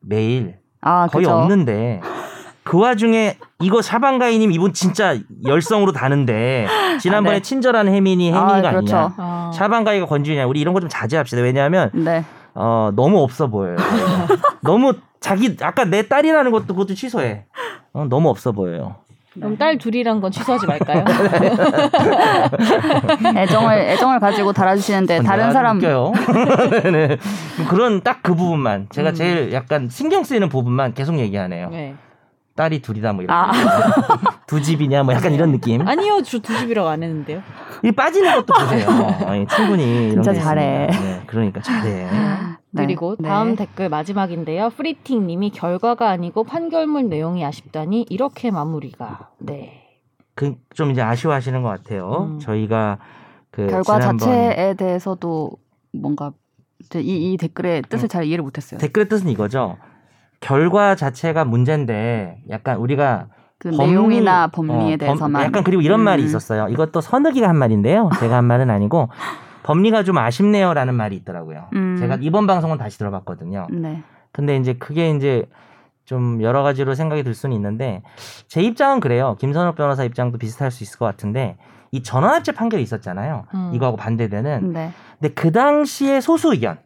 [0.00, 1.36] 매일 아, 거의 그죠.
[1.36, 2.00] 없는데
[2.68, 6.66] 그 와중에 이거 샤방가이님 이분 진짜 열성으로 다는데
[7.00, 7.42] 지난번에 아, 네.
[7.42, 8.96] 친절한 혜민이 혜민이가 아, 아, 그렇죠.
[8.96, 9.50] 니냐 아.
[9.54, 12.22] 샤방가이가 권준이냐 우리 이런 거 좀 자제합시다 왜냐하면 네.
[12.54, 13.76] 어 너무 없어 보여요
[14.60, 17.46] 너무 자기 아까 내 딸이라는 것도 그것도 취소해
[17.94, 18.96] 어, 너무 없어 보여요
[19.32, 21.04] 그럼 딸 둘이란 건 취소하지 말까요?
[23.36, 26.12] 애정을 애정을 가지고 달아주시는데 다른 사람 웃겨요
[26.92, 27.16] 네.
[27.70, 29.14] 그런 딱 그 부분만 제가 음.
[29.14, 31.94] 제일 약간 신경 쓰이는 부분만 계속 얘기하네요 네.
[32.58, 33.52] 딸이 둘이다 뭐 이런 아.
[34.48, 37.40] 두 집이냐 뭐 약간 이런 느낌 아니요, 주, 두 집이라고 안 했는데요.
[37.84, 38.88] 이 빠지는 것도 보세요.
[39.28, 40.86] 아니, 충분히 이런 진짜 게 잘해.
[40.88, 42.08] 네, 그러니까 잘해.
[42.70, 42.84] 네.
[42.84, 43.28] 그리고 네.
[43.28, 44.70] 다음 댓글 마지막인데요.
[44.70, 49.30] 프리팅님이 결과가 아니고 판결문 내용이 아쉽다니 이렇게 마무리가.
[49.38, 49.84] 네.
[50.34, 52.28] 그 좀 이제 아쉬워하시는 것 같아요.
[52.30, 52.38] 음.
[52.40, 52.98] 저희가
[53.50, 55.50] 그 결과 지난번 자체에 대해서도
[55.92, 56.32] 뭔가
[56.94, 58.78] 이, 이 댓글의 뜻을 잘 이해를 못했어요.
[58.78, 59.76] 댓글의 뜻은 이거죠.
[60.40, 63.26] 결과 자체가 문제인데 약간 우리가
[63.58, 66.04] 그 법리- 내용이나 법리에 어, 범- 대해서만 약간 그리고 이런 음.
[66.04, 66.68] 말이 있었어요.
[66.68, 68.08] 이것도 선욱이가 한 말인데요.
[68.20, 69.08] 제가 한 말은 아니고
[69.64, 71.66] 법리가 좀 아쉽네요라는 말이 있더라고요.
[71.74, 71.96] 음.
[71.98, 73.66] 제가 이번 방송은 다시 들어봤거든요.
[73.70, 74.02] 네.
[74.32, 75.44] 근데 이제 그게 이제
[76.04, 78.02] 좀 여러 가지로 생각이 들 수는 있는데
[78.46, 79.36] 제 입장은 그래요.
[79.40, 81.56] 김선욱 변호사 입장도 비슷할 수 있을 것 같은데
[81.90, 83.44] 이 전원합체 판결이 있었잖아요.
[83.54, 83.70] 음.
[83.74, 84.72] 이거하고 반대되는.
[84.72, 84.92] 네.
[85.20, 86.78] 근데 그 당시에 소수 의견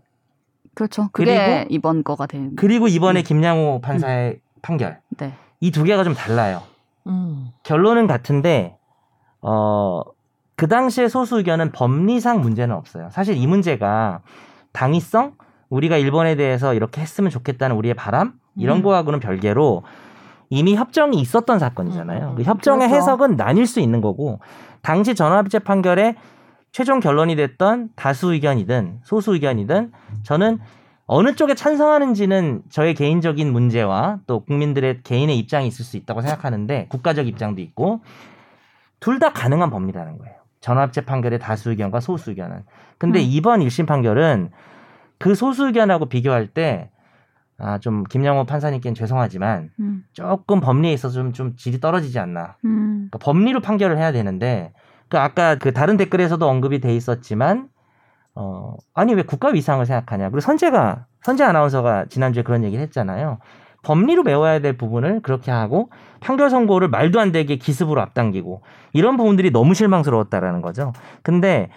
[0.75, 1.09] 그렇죠.
[1.12, 2.55] 그게 그리고- 이번 거가 된.
[2.57, 3.25] 그리고 이번에 음.
[3.25, 5.35] 김양호 판사의 판결 네.
[5.61, 6.62] 이 두 개가 좀 달라요.
[7.07, 7.49] 음.
[7.62, 8.76] 결론은 같은데
[9.41, 10.02] 어.
[10.57, 13.09] 그 당시에 소수 의견은 법리상 문제는 없어요.
[13.11, 14.21] 사실 이 문제가
[14.73, 15.33] 당위성,
[15.71, 18.83] 우리가 일본에 대해서 이렇게 했으면 좋겠다는 우리의 바람 이런 음.
[18.83, 19.83] 거하고는 별개로
[20.50, 22.31] 이미 협정이 있었던 사건이잖아요.
[22.33, 22.97] 음, 그 협정의 그렇죠.
[23.02, 24.38] 해석은 나뉠 수 있는 거고
[24.83, 26.14] 당시 전화합체 판결의
[26.73, 30.59] 최종 결론이 됐던 다수 의견이든 소수 의견이든 저는
[31.07, 37.26] 어느 쪽에 찬성하는지는 저의 개인적인 문제와 또 국민들의 개인의 입장이 있을 수 있다고 생각하는데 국가적
[37.29, 38.00] 입장도 있고
[39.00, 40.35] 둘 다 가능한 법리라는 거예요.
[40.61, 42.62] 전합체 판결의 다수 의견과 소수 의견은.
[42.97, 43.25] 근데 음.
[43.29, 44.50] 이번 1심 판결은
[45.19, 46.91] 그 소수 의견하고 비교할 때
[47.59, 50.05] 아, 좀 김영호 판사님께는 죄송하지만 음.
[50.12, 52.57] 조금 법리에 있어서 좀, 좀 질이 떨어지지 않나.
[52.64, 53.09] 음.
[53.11, 54.73] 그러니까 법리로 판결을 해야 되는데
[55.12, 57.69] 그 아까 그 다른 댓글에서도 언급이 돼 있었지만
[58.35, 63.37] 어 아니 왜 국가 위상을 생각하냐 그리고 선재가 선재 아나운서가 지난주에 그런 얘기를 했잖아요
[63.83, 65.90] 법리로 메워야 될 부분을 그렇게 하고
[66.21, 68.62] 판결 선고를 말도 안 되게 기습으로 앞당기고
[68.95, 71.69] 이런 부분들이 너무 실망스러웠다라는 거죠 근데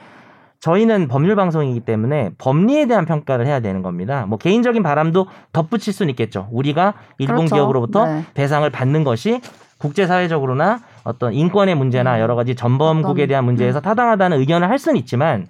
[0.61, 4.25] 저희는 법률 방송이기 때문에 법리에 대한 평가를 해야 되는 겁니다.
[4.25, 6.47] 뭐 개인적인 바람도 덧붙일 수는 있겠죠.
[6.51, 7.55] 우리가 일본 그렇죠.
[7.55, 8.25] 기업으로부터 네.
[8.33, 9.41] 배상을 받는 것이
[9.77, 12.19] 국제사회적으로나 어떤 인권의 문제나 음.
[12.19, 15.47] 여러 가지 전범국에 대한 문제에서 타당하다는 의견을 할 수는 있지만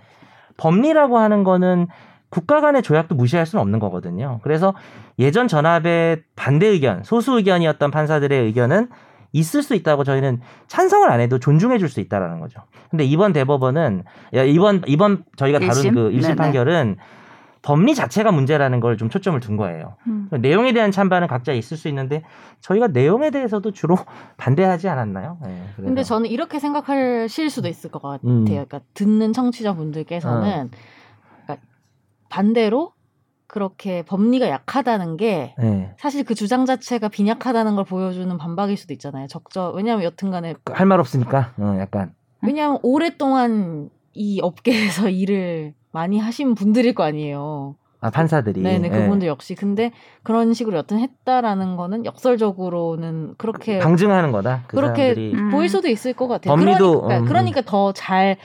[0.57, 1.88] 법리라고 하는 거는
[2.29, 4.39] 국가 간의 조약도 무시할 수는 없는 거거든요.
[4.43, 4.74] 그래서
[5.17, 8.89] 예전 전압의 반대 의견, 소수 의견이었던 판사들의 의견은
[9.31, 12.62] 있을 수 있다고 저희는 찬성을 안 해도 존중해 줄 수 있다라는 거죠.
[12.89, 15.93] 근데 이번 대법원은 야, 이번 이번 저희가 다룬 일심?
[15.93, 16.35] 그 1심 네네.
[16.35, 16.97] 판결은
[17.65, 19.95] 법리 자체가 문제라는 걸 좀 초점을 둔 거예요.
[20.07, 20.29] 음.
[20.31, 22.22] 내용에 대한 찬반은 각자 있을 수 있는데
[22.62, 23.98] 저희가 내용에 대해서도 주로
[24.38, 25.39] 반대하지 않았나요?
[25.43, 25.88] 네, 그래서.
[25.88, 28.19] 근데 저는 이렇게 생각하실 수도 있을 것 같아요.
[28.31, 28.45] 음.
[28.45, 30.69] 그러니까 듣는 청취자분들께서는
[31.43, 31.67] 그러니까
[32.29, 32.94] 반대로
[33.48, 35.94] 그렇게 법리가 약하다는 게 네.
[35.98, 39.27] 사실 그 주장 자체가 빈약하다는 걸 보여주는 반박일 수도 있잖아요.
[39.27, 39.74] 적절.
[39.75, 46.94] 왜냐하면 여튼간에 할 말 없으니까 어, 약간 왜냐하면 오랫동안 이 업계에서 일을 많이 하신 분들일
[46.94, 47.75] 거 아니에요.
[48.01, 48.92] 아, 판사들이 네네 예.
[48.92, 49.92] 그분들 역시 근데
[50.24, 54.64] 그런 식으로 여튼 했다라는 거는 역설적으로는 그렇게 방증하는 거다.
[54.68, 55.51] 그 그렇게 사람들이 음.
[55.51, 56.53] 보일 수도 있을 것 같아요.
[56.53, 58.36] 법리도, 그러니까, 음, 그러니까 더 잘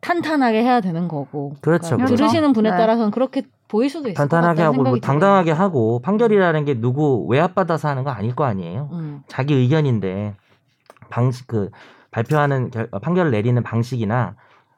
[0.00, 1.54] 탄탄하게 해야 되는 거고.
[1.60, 1.96] 그렇죠.
[1.96, 2.16] 그러니까 그렇죠.
[2.16, 2.76] 들으시는 분에 네.
[2.76, 8.04] 따라서는 그렇게 보일 수도 있을 같다는 하고 뭐 당당하게 하고 판결이라는 게 누구 외압받아서 하는
[8.04, 8.88] 거 아닐 거 아니에요.
[8.90, 9.00] 들어요.
[9.02, 9.22] 음.
[9.28, 10.34] 자기 의견인데
[11.10, 11.68] 방식 그
[12.10, 14.34] 발표하는 결- 어, 판결을 내리는 방식이나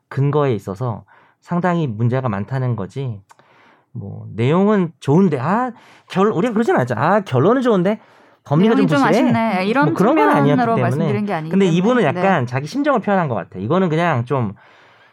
[0.09, 1.05] 근거에 있어서
[1.41, 3.21] 상당히 문제가 많다는 거지.
[3.93, 5.73] 뭐 내용은 좋은데 아
[6.11, 6.95] 결 우리가 그러진 않죠.
[6.97, 8.01] 아 결론은 좋은데
[8.45, 9.03] 법리가 좀 좀.
[9.03, 9.67] 아쉽네.
[9.67, 11.23] 이런 뭐 그런 건 아니었기 때문에.
[11.25, 11.67] 게 아니기 근데.
[11.67, 12.09] 이분은 네.
[12.09, 13.59] 약간 자기 심정을 표현한 것 같아.
[13.59, 14.55] 이거는 그냥 좀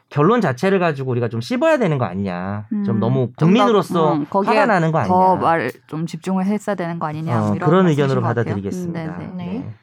[0.09, 2.67] 결론 자체를 가지고 우리가 좀 씹어야 되는 거 아니냐.
[2.85, 3.81] 좀 음, 너무 좀 더, 국민으로
[4.13, 5.13] 음, 화가 나는 거 아니냐.
[5.13, 7.47] 더 말 좀 집중을 했어야 되는 거 아니냐.
[7.47, 8.21] 어, 그런 의견으로.
[8.21, 9.03] 받아들이겠습니다.
[9.03, 9.45] 음, 네, 네.
[9.59, 9.73] 네.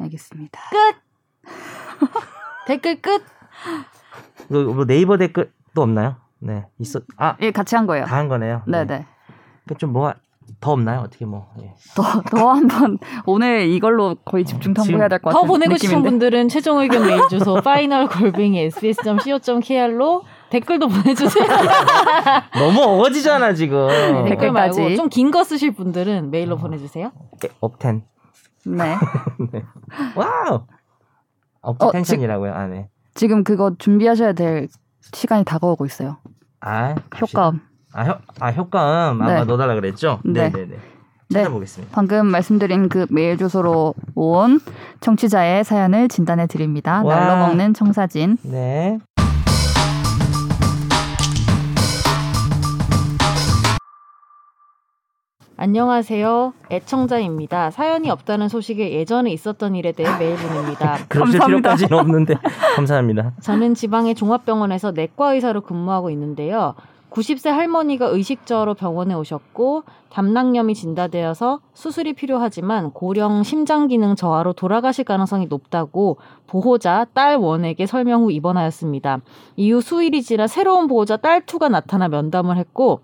[0.00, 0.60] 알겠습니다.
[2.66, 3.22] 댓글 끝.
[4.48, 6.16] 뭐, 뭐 네이버 댓글 또 없나요?
[6.40, 6.98] 네 있어.
[7.16, 8.04] 아 예, 같이 한 거예요.
[8.04, 8.62] 다 한 거네요.
[8.66, 9.06] 네, 네.
[9.78, 10.16] 좀 뭐가
[10.60, 11.02] 더 없나요?
[11.02, 11.46] 어떻게 뭐?
[11.62, 11.72] 예.
[11.94, 16.10] 더, 더 한번 오늘 이걸로 거의 집중 탐구해야 될 것 같은 더 보내고 싶은 느낌인데.
[16.10, 21.46] 분들은 최종 의견 메일 주소 final 골뱅이 sbs.co.kr로 댓글도 보내주세요.
[22.58, 23.86] 너무 어거지잖아 지금.
[24.24, 24.80] 댓글 댓글까지.
[24.80, 26.58] 말고 좀 긴 거 쓰실 분들은 메일로 어.
[26.58, 27.12] 보내주세요.
[27.40, 28.02] 네, 업텐.
[28.66, 28.96] 네.
[30.16, 30.66] wow.
[31.60, 32.52] 업텐 어, tension이라고요.
[32.52, 32.88] 아 네.
[33.14, 34.66] 지금 그거 준비하셔야 될
[35.12, 36.18] 시간이 다가오고 있어요.
[36.60, 36.94] 아.
[37.20, 37.60] 효과음.
[37.92, 39.44] 아, 효, 아 효과음 아마 네.
[39.44, 40.20] 넣어달라 그랬죠?
[40.24, 40.50] 네.
[40.50, 40.76] 네네네.
[41.30, 41.40] 네.
[41.40, 41.94] 찾아보겠습니다.
[41.94, 44.60] 방금 말씀드린 그 메일 주소로 온
[45.00, 47.02] 청취자의 사연을 진단해 드립니다.
[47.04, 47.20] 와.
[47.20, 48.38] 날로 먹는 청사진.
[48.42, 48.98] 네.
[55.60, 56.52] 안녕하세요.
[56.70, 57.72] 애청자입니다.
[57.72, 60.98] 사연이 없다는 소식에 예전에 있었던 일에 대해 메일 보냅니다.
[61.10, 61.46] 그러실 감사합니다.
[61.46, 62.34] 필요까지는 없는데
[62.76, 63.32] 감사합니다.
[63.40, 66.76] 저는 지방의 종합병원에서 내과 의사로 근무하고 있는데요.
[67.10, 75.46] 90세 할머니가 의식저하로 병원에 오셨고 담낭염이 진단되어서 수술이 필요하지만 고령 심장 기능 저하로 돌아가실 가능성이
[75.46, 79.22] 높다고 보호자 딸 원에게 설명 후 입원하였습니다.
[79.56, 83.00] 이후 수일이 지나 새로운 보호자 딸 투가 나타나 면담을 했고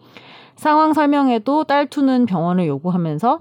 [0.56, 3.40] 상황 설명에도 딸 투는 병원을 요구하면서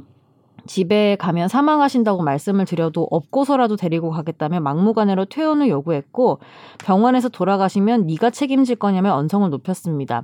[0.65, 6.39] 집에 가면 사망하신다고 말씀을 드려도 업고서라도 데리고 가겠다며 막무가내로 퇴원을 요구했고
[6.79, 10.23] 병원에서 돌아가시면 네가 책임질 거냐며 언성을 높였습니다.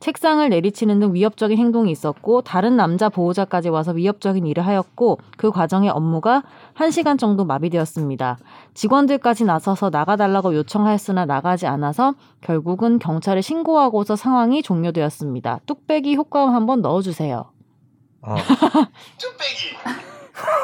[0.00, 5.88] 책상을 내리치는 등 위협적인 행동이 있었고 다른 남자 보호자까지 와서 위협적인 일을 하였고 그 과정에
[5.88, 6.42] 업무가
[6.74, 8.38] 1시간 정도 마비되었습니다.
[8.74, 15.60] 직원들까지 나서서 나가달라고 요청하였으나 나가지 않아서 결국은 경찰에 신고하고서 상황이 종료되었습니다.
[15.66, 17.55] 뚝배기 효과음 한번 넣어주세요.
[18.22, 18.34] 어.
[18.36, 19.76] 뚝배기.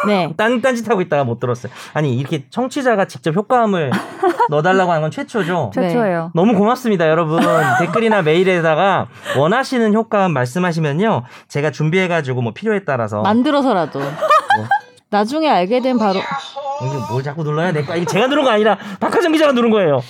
[0.07, 0.33] 네.
[0.37, 1.73] 딴, 딴짓 하고 있다가 못 들었어요.
[1.95, 3.91] 아니, 이렇게 청취자가 직접 효과음을
[4.51, 5.71] 넣어달라고 하는 건 최초죠?
[5.75, 6.31] 최초예요.
[6.35, 7.41] 너무 고맙습니다, 여러분.
[7.79, 9.07] 댓글이나 메일에다가
[9.39, 11.23] 원하시는 효과음 말씀하시면요.
[11.49, 13.23] 제가 준비해가지고 뭐 필요에 따라서.
[13.23, 14.01] 만들어서라도.
[15.11, 17.97] 나중에 알게 된 바로 이게 뭘 자꾸 눌러야 될까?
[17.97, 20.01] 이게 제가 누른 거 아니라 박하정 기자가 누른 거예요.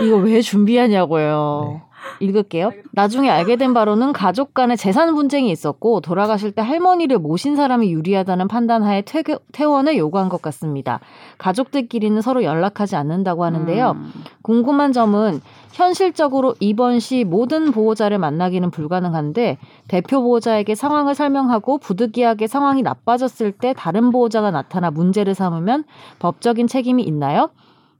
[0.00, 1.80] 이거 왜 준비하냐고요.
[2.20, 2.72] 읽을게요.
[2.92, 8.48] 나중에 알게 된 바로는 가족 간의 재산 분쟁이 있었고 돌아가실 때 할머니를 모신 사람이 유리하다는
[8.48, 11.00] 판단하에 퇴, 퇴원을 요구한 것 같습니다.
[11.38, 13.92] 가족들끼리는 서로 연락하지 않는다고 하는데요.
[13.92, 14.12] 음.
[14.42, 15.40] 궁금한 점은
[15.72, 23.74] 현실적으로 입원 시 모든 보호자를 만나기는 불가능한데 대표 보호자에게 상황을 설명하고 부득이하게 상황이 나빠졌을 때
[23.76, 25.84] 다른 보호자가 나타나 문제를 삼으면
[26.18, 27.50] 법적인 책임이 있나요?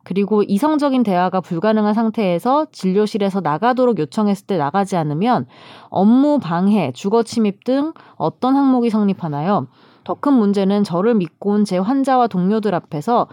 [0.07, 5.47] 그리고 이성적인 대화가 불가능한 상태에서 진료실에서 나가도록 요청했을 때 나가지 않으면
[5.91, 9.67] 업무 방해, 주거 침입 등 어떤 항목이 성립하나요?
[10.05, 13.27] 더 큰 문제는 저를 믿고 온 제 환자와 동료들 앞에서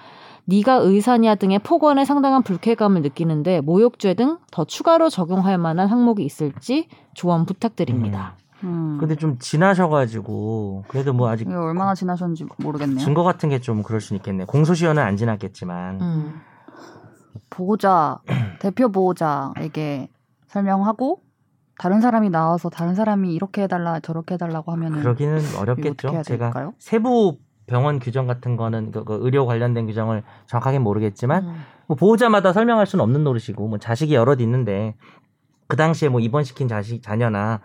[0.46, 6.88] 네가 의사냐 등의 폭언에 상당한 불쾌감을 느끼는데 모욕죄 등 더 추가로 적용할 만한 항목이 있을지
[7.14, 8.34] 조언 부탁드립니다.
[8.64, 8.98] 음.
[9.00, 12.98] 근데 좀 지나셔가지고 그래도 뭐 아직 얼마나 지나셨는지 모르겠네요.
[12.98, 14.46] 증거 같은 게 좀 그럴 수 있겠네.
[14.46, 16.42] 공소시효는 안 지났겠지만 음.
[17.50, 18.20] 보호자
[18.60, 20.10] 대표 보호자에게
[20.48, 21.22] 설명하고
[21.80, 25.90] 다른 사람이 나와서 다른 사람이 이렇게 해달라 저렇게 해달라고 하면은 그러기는 어렵겠죠.
[25.92, 26.74] 어떻게 해야 제가 될까요?
[26.78, 31.64] 세부 병원 규정 같은 거는 그, 그 의료 관련된 규정을 정확하게 모르겠지만 음.
[31.88, 34.96] 뭐 보호자마다 설명할 수는 없는 노릇이고 뭐 자식이 여럿 있는데
[35.68, 37.62] 그 당시에 뭐 입원시킨 자식 자녀나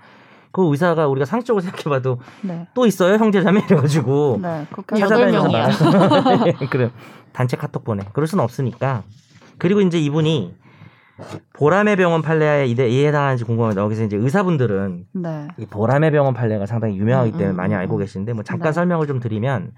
[0.51, 2.67] 그 의사가 우리가 상식적으로 생각해봐도 네.
[2.75, 4.67] 또 있어요 형제 자매 이래가지고 네,
[4.99, 5.49] 찾아다니면서.
[5.51, 5.91] 말하서
[6.71, 6.91] 그래
[7.33, 9.03] 단체 카톡 보내 그럴 수는 없으니까
[9.59, 10.55] 그리고 이제 이분이
[11.55, 13.83] 보람의 병원 판례에 이에 해당하는지 궁금합니다.
[13.83, 15.49] 여기서 이제 의사분들은 네.
[15.57, 17.99] 이 보람의 병원 판례가 상당히 유명하기 음, 때문에 음, 많이 음, 알고 음.
[17.99, 18.73] 계시는데 뭐 잠깐 네.
[18.73, 19.73] 설명을 좀 드리면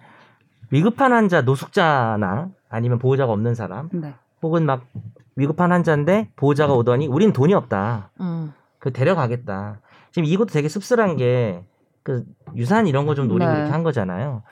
[0.71, 4.15] 위급한 환자 노숙자나 아니면 보호자가 없는 사람 네.
[4.43, 4.85] 혹은 막
[5.37, 8.11] 위급한 환자인데 보호자가 오더니 우린 돈이 없다.
[8.21, 8.53] 음.
[8.79, 9.81] 그 데려가겠다.
[10.13, 11.65] 지금 이것도 되게 씁쓸한 게
[12.03, 12.25] 그
[12.57, 13.59] 유산 이런 거 좀 노리고 네.
[13.59, 14.43] 이렇게 한 거잖아요.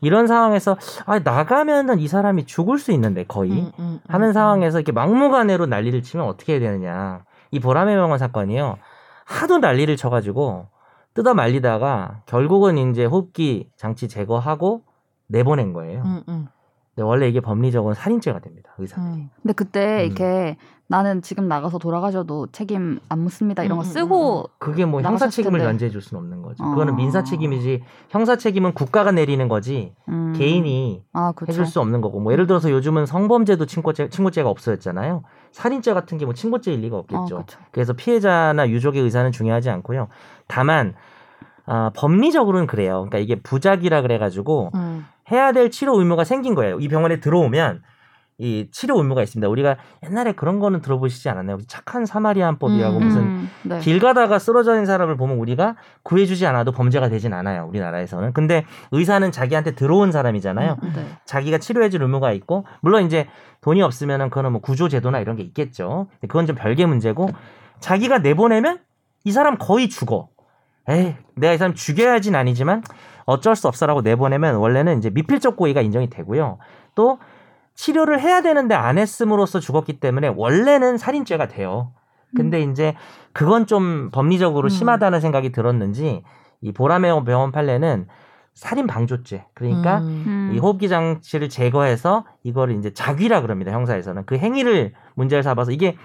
[0.00, 0.76] 이런 상황에서
[1.06, 4.32] 아 나가면은 이 사람이 죽을 수 있는데 거의 음, 음, 하는 음.
[4.32, 7.24] 상황에서 이렇게 막무가내로 난리를 치면 어떻게 해야 되느냐.
[7.50, 8.78] 이 보람의 병원 사건이요.
[9.24, 10.66] 하도 난리를 쳐가지고
[11.14, 14.82] 뜯어 말리다가 결국은 이제 호흡기 장치 제거하고
[15.28, 16.02] 내보낸 거예요.
[16.02, 16.48] 음, 음,
[16.94, 18.70] 근데 원래 이게 법리적으로 살인죄가 됩니다.
[18.78, 19.22] 의사들이.
[19.22, 19.30] 음.
[19.42, 20.06] 근데 그때 음.
[20.06, 25.00] 이렇게 나는 지금 나가서 돌아가셔도 책임 안 묻습니다 이런 거 음, 음, 쓰고 그게 뭐
[25.00, 25.72] 형사 책임을 텐데.
[25.72, 26.62] 면제해 줄 수는 없는 거죠.
[26.62, 26.68] 어.
[26.70, 30.34] 그거는 민사 책임이지 형사 책임은 국가가 내리는 거지 음.
[30.36, 31.52] 개인이 아 그렇죠.
[31.52, 35.24] 해줄 수 없는 거고 뭐 예를 들어서 요즘은 성범죄도 친고죄 친고죄가 없어졌잖아요.
[35.52, 37.24] 살인죄 같은 게 뭐 친고죄일 리가 어, 없겠죠.
[37.36, 37.58] 그렇죠.
[37.72, 40.08] 그래서 피해자나 유족의 의사는 중요하지 않고요.
[40.48, 40.94] 다만
[41.66, 43.06] 아, 법리적으로는 그래요.
[43.08, 45.06] 그러니까 이게 부작이라 그래가지고 음.
[45.30, 46.78] 해야 될 치료 의무가 생긴 거예요.
[46.80, 47.82] 이 병원에 들어오면
[48.38, 49.48] 이 치료 의무가 있습니다.
[49.48, 51.58] 우리가 옛날에 그런 거는 들어보시지 않았나요?
[51.68, 53.78] 착한 사마리안법이라고 음, 무슨 음, 네.
[53.78, 57.66] 길 가다가 쓰러져 있는 사람을 보면 우리가 구해주지 않아도 범죄가 되진 않아요.
[57.68, 58.32] 우리나라에서는.
[58.32, 60.78] 근데 의사는 자기한테 들어온 사람이잖아요.
[60.82, 61.06] 음, 네.
[61.24, 63.28] 자기가 치료해줄 의무가 있고 물론 이제
[63.60, 66.08] 돈이 없으면은 그거는 뭐 구조제도나 이런 게 있겠죠.
[66.22, 67.30] 그건 좀 별개 문제고
[67.78, 68.80] 자기가 내보내면
[69.22, 70.28] 이 사람 거의 죽어.
[70.88, 72.82] 에이, 내가 이 사람 죽여야진 아니지만
[73.26, 76.58] 어쩔 수 없어라고 내보내면 원래는 이제 미필적 고의가 인정이 되고요.
[76.94, 77.18] 또
[77.74, 81.92] 치료를 해야 되는데 안 했음으로써 죽었기 때문에 원래는 살인죄가 돼요.
[82.36, 82.94] 근데 이제
[83.32, 84.68] 그건 좀 법리적으로 음.
[84.68, 86.22] 심하다는 생각이 들었는지
[86.60, 88.06] 이 보라매 병원 판례는
[88.54, 89.46] 살인 방조죄.
[89.54, 90.24] 그러니까 음.
[90.26, 90.50] 음.
[90.54, 93.72] 이 호흡기 장치를 제거해서 이거를 이제 작위라 그럽니다.
[93.72, 95.96] 형사에서는 그 행위를 문제를 삼아서 이게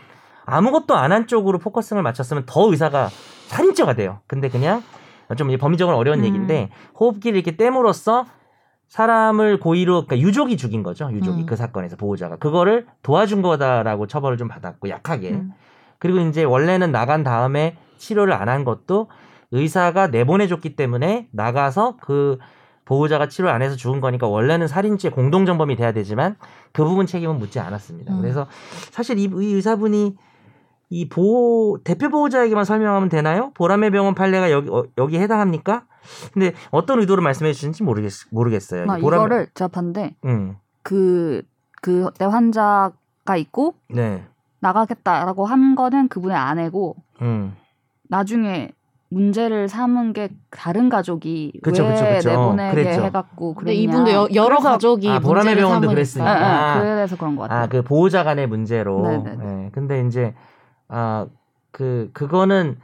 [0.45, 3.09] 아무것도 안 한 쪽으로 focusing을 맞췄으면 더 의사가
[3.47, 4.19] 살인죄가 돼요.
[4.25, 4.81] 근데 그냥
[5.35, 6.25] 좀 법리적으로 어려운 음.
[6.25, 8.25] 얘기인데 호흡기를 이렇게 땜으로써
[8.87, 11.09] 사람을 고의로 그러니까 유족이 죽인 거죠.
[11.11, 11.45] 유족이 음.
[11.45, 15.51] 그 사건에서 보호자가 그거를 도와준 거다라고 처벌을 좀 받았고 약하게 음.
[15.99, 19.07] 그리고 이제 원래는 나간 다음에 치료를 안 한 것도
[19.51, 22.39] 의사가 내보내줬기 때문에 나가서 그
[22.85, 26.35] 보호자가 치료를 안 해서 죽은 거니까 원래는 살인죄 공동정범이 돼야 되지만
[26.71, 28.13] 그 부분 책임은 묻지 않았습니다.
[28.15, 28.21] 음.
[28.21, 28.47] 그래서
[28.91, 30.15] 사실 이, 이 의사분이
[30.91, 33.51] 이 보호 대표 보호자에게만 설명하면 되나요?
[33.53, 35.83] 보람의 병원 판례가 여기 어, 여기 해당합니까?
[36.33, 38.85] 근데 어떤 의도로 말씀해 주신지 모르겠 모르겠어요.
[38.85, 40.55] 막 이게 보람- 이거를 봤는데 음.
[40.81, 41.43] 그
[41.81, 44.23] 그때 환자가 있고 네.
[44.61, 47.55] 나가겠다라고 한 거는 그분의 아내고 음.
[48.09, 48.71] 나중에
[49.11, 52.29] 문제를 삼은 게 다른 가족이 그쵸, 왜 그쵸, 그쵸.
[52.29, 53.03] 내보내게 그랬죠.
[53.05, 53.79] 해갖고 그랬냐.
[53.79, 55.87] 이분도 여, 여러 그래서- 가족이 아, 보람의 병원도.
[55.87, 56.35] 그랬으니까.
[56.35, 56.79] 예, 예, 아.
[56.81, 57.59] 그래서 그런 것 같아요.
[57.63, 59.01] 아, 그 보호자 간의 문제로.
[59.07, 59.65] 네네네.
[59.65, 59.69] 예.
[59.71, 60.35] 근데 이제
[60.89, 61.27] 아,
[61.71, 62.77] 그 그거는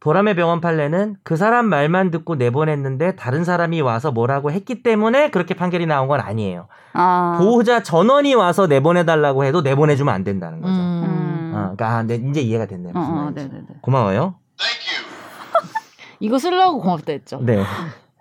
[0.00, 5.54] 보람의 병원 판례는 그 사람 말만 듣고 내보냈는데 다른 사람이 와서 뭐라고 했기 때문에 그렇게
[5.54, 6.68] 판결이 나온 건 아니에요.
[6.92, 10.74] 아, 보호자 전원이 와서 내보내달라고 해도 내보내주면 안 된다는 거죠.
[10.74, 11.04] 음.
[11.04, 11.52] 음.
[11.54, 12.92] 아, 그러니까 아, 네, 이제 이해가 됐네요.
[12.94, 13.48] 어, 어, 말인지.
[13.48, 13.66] 네네네.
[13.80, 14.34] 고마워요.
[14.58, 15.68] Thank you.
[16.20, 17.40] 이거 쓰려고 고맙다 했죠.
[17.40, 17.62] 네.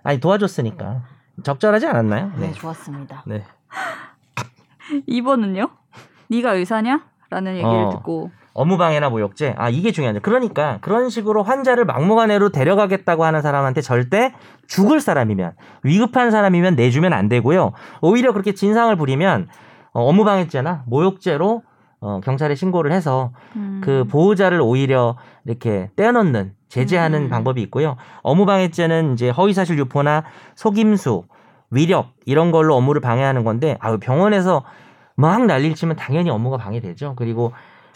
[0.03, 1.03] 아니 도와줬으니까
[1.43, 2.31] 적절하지 않았나요?
[2.37, 2.53] 네, 네.
[2.53, 3.23] 좋았습니다.
[3.27, 3.43] 네.
[5.07, 5.69] 2번은요?
[6.29, 7.03] 네가 의사냐?
[7.29, 7.89] 라는 얘기를 어.
[7.89, 9.55] 듣고 업무방해나 모욕죄.
[9.57, 10.19] 아, 이게 중요하죠.
[10.21, 14.33] 그러니까 그런 식으로 환자를 막무가내로 데려가겠다고 하는 사람한테 절대
[14.67, 17.73] 죽을 사람이면 위급한 사람이면 내주면 안 되고요.
[18.01, 19.47] 오히려 그렇게 진상을 부리면
[19.93, 21.63] 어, 업무방해죄나 모욕죄로
[21.99, 23.81] 어, 경찰에 신고를 해서 음.
[23.83, 27.29] 그 보호자를 오히려 이렇게 떼어놓는 제재하는 음.
[27.29, 27.95] 방법이 있고요.
[28.23, 30.23] 업무방해죄는 이제 허위사실 유포나
[30.55, 31.23] 속임수,
[31.71, 34.63] 위력 이런 걸로 업무를 방해하는 건데 아 병원에서
[35.15, 37.13] 막 난리를 치면 당연히 업무가 방해되죠.
[37.15, 37.53] 그리고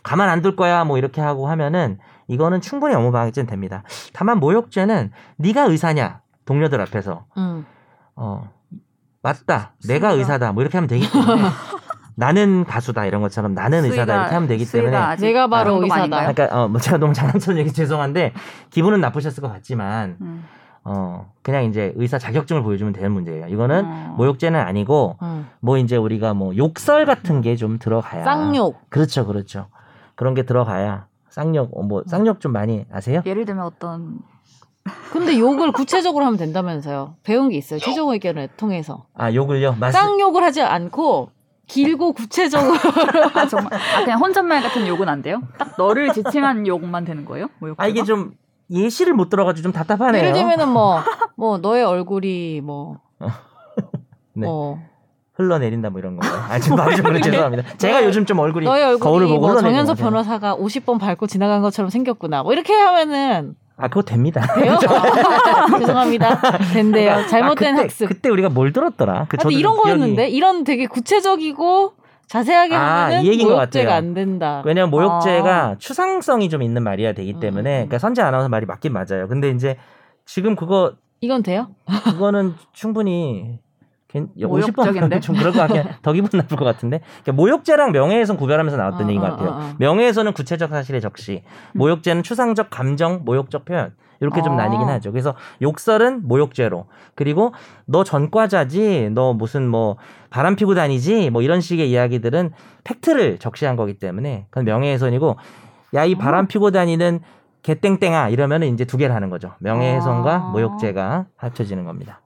[0.07, 1.97] 가만 안 둘 거야 뭐 이렇게 하고 하면은
[2.29, 3.83] 이거는 충분히 업무 방해죄는 됩니다.
[4.13, 7.65] 다만 모욕죄는 네가 의사냐 동료들 앞에서 음.
[8.15, 8.49] 어
[9.21, 11.41] 맞다 내가 수위가- 의사다 뭐 이렇게 하면 되기 때문에
[12.15, 16.03] 나는 가수다 이런 것처럼 나는 의사다 수위가- 이렇게 하면 되기 때문에 내가 바로 그 정도가
[16.03, 16.33] 의사다.
[16.33, 18.33] 그러니까 어, 뭐 제가 너무 장난처럼 얘기 죄송한데
[18.69, 20.45] 기분은 나쁘셨을 것 같지만 음.
[20.85, 23.47] 어 그냥 이제 의사 자격증을 보여주면 되는 문제예요.
[23.47, 24.13] 이거는 어.
[24.17, 25.47] 모욕죄는 아니고 음.
[25.59, 28.89] 뭐 이제 우리가 뭐 욕설 같은 게 좀 들어가야 쌍욕.
[28.89, 29.67] 그렇죠, 그렇죠.
[30.17, 33.21] 그런 게 들어가야 쌍욕 어, 뭐 쌍욕 좀 많이 아세요?
[33.25, 34.19] 예를 들면 어떤
[35.11, 37.15] 근데 욕을 구체적으로 하면 된다면서요.
[37.23, 37.79] 배운 게 있어요.
[37.79, 39.05] 최종 의견을 통해서.
[39.13, 39.75] 아 욕을요?
[39.79, 41.29] 말씀 쌍욕을 하지 않고
[41.67, 42.73] 길고 구체적으로
[43.35, 45.41] 아 정말 아 그냥 혼잣말 같은 욕은 안 돼요?
[45.57, 47.49] 딱 너를 지칭한 욕만 되는 거예요?
[47.59, 48.31] 뭐아 이게 좀
[48.71, 50.21] 예시를 못 들어가지고 좀 답답하네요.
[50.21, 50.99] 예를 들면은 뭐
[51.35, 52.99] 뭐 너의 얼굴이 뭐
[54.33, 54.45] 네.
[54.45, 54.79] 뭐
[55.37, 56.43] 흘러내린다 뭐 이런 건가요?
[56.49, 57.77] 아 지금 말이 좀 그래 죄송합니다.
[57.77, 59.97] 제가 요즘 좀 얼굴이 얼굴이 거울을 보고 뭐 흘러내리는 정현석.
[60.03, 62.43] 변호사가 50번 밟고 지나간 것처럼 생겼구나.
[62.43, 64.41] 뭐 이렇게 하면은 아 그거 됩니다.
[64.55, 64.77] 돼요?
[65.79, 66.41] 죄송합니다.
[66.73, 67.27] 된대요.
[67.27, 68.07] 잘못된 아, 그때, 학습.
[68.07, 69.27] 그때 우리가 뭘 들었더라?
[69.29, 71.93] 그 아, 이런 기억이- 거였는데 이런 되게 구체적이고
[72.27, 73.93] 자세하게 아, 하면은 이 얘기인 것 모욕죄가.
[73.95, 74.61] 안 된다.
[74.65, 75.75] 왜냐면 모욕죄가 아.
[75.77, 77.87] 추상성이 좀 있는 말이야 되기 음, 때문에 음.
[77.87, 79.27] 그러니까 선재 아나운서 말이 맞긴 맞아요.
[79.29, 79.77] 근데 이제
[80.25, 81.67] 지금 그거 이건 돼요?
[82.03, 83.66] 그거는 충분히 괜- 50번
[84.47, 85.19] 모욕적인데?
[85.19, 89.09] 좀 그럴 것 같긴 더 기분 나쁠 것 같은데 그러니까 모욕죄랑 명예훼손 구별하면서 나왔던 어,
[89.09, 89.49] 얘기인 것 어, 같아요.
[89.49, 89.73] 어, 어.
[89.79, 91.43] 명예훼손은 구체적 사실의 적시,
[91.73, 94.55] 모욕죄는 추상적 감정, 모욕적 표현 이렇게 좀 어.
[94.55, 95.11] 나뉘긴 하죠.
[95.11, 97.53] 그래서 욕설은 모욕죄로 그리고
[97.85, 99.97] 너 전과자지, 너 무슨 뭐
[100.29, 102.51] 바람 피고 다니지, 뭐 이런 식의 이야기들은
[102.83, 105.37] 팩트를 적시한 거기 때문에 그건 명예훼손이고
[105.93, 107.19] 야 이 바람 피고 다니는
[107.63, 109.53] 개땡땡아 이러면은 이제 두 개를 하는 거죠.
[109.59, 110.39] 명예훼손과 아.
[110.51, 112.21] 모욕죄가 합쳐지는 겁니다.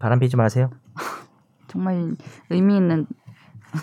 [0.00, 0.70] 어 바람 피지 마세요.
[1.68, 2.16] 정말
[2.48, 3.06] 의미 있는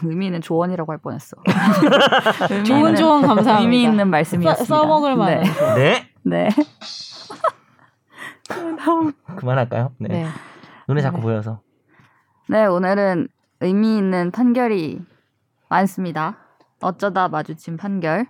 [0.04, 1.38] 의미 있는 조언이라고 할 뻔했어.
[2.66, 3.60] 좋은 조언 감사합니다.
[3.62, 4.66] 의미 있는 말씀이었습니다.
[4.66, 5.44] 써, 써먹을 만한.
[5.76, 6.10] 네.
[6.24, 6.50] 네, 네.
[9.38, 9.92] 그만할까요?
[10.00, 10.10] 네.
[10.10, 10.28] 네.
[10.88, 11.24] 눈에 자꾸 네.
[11.24, 11.62] 보여서.
[12.50, 13.30] 네, 오늘은
[13.62, 15.02] 의미 있는 판결이
[15.70, 16.38] 많습니다.
[16.82, 18.28] 어쩌다 마주친 판결.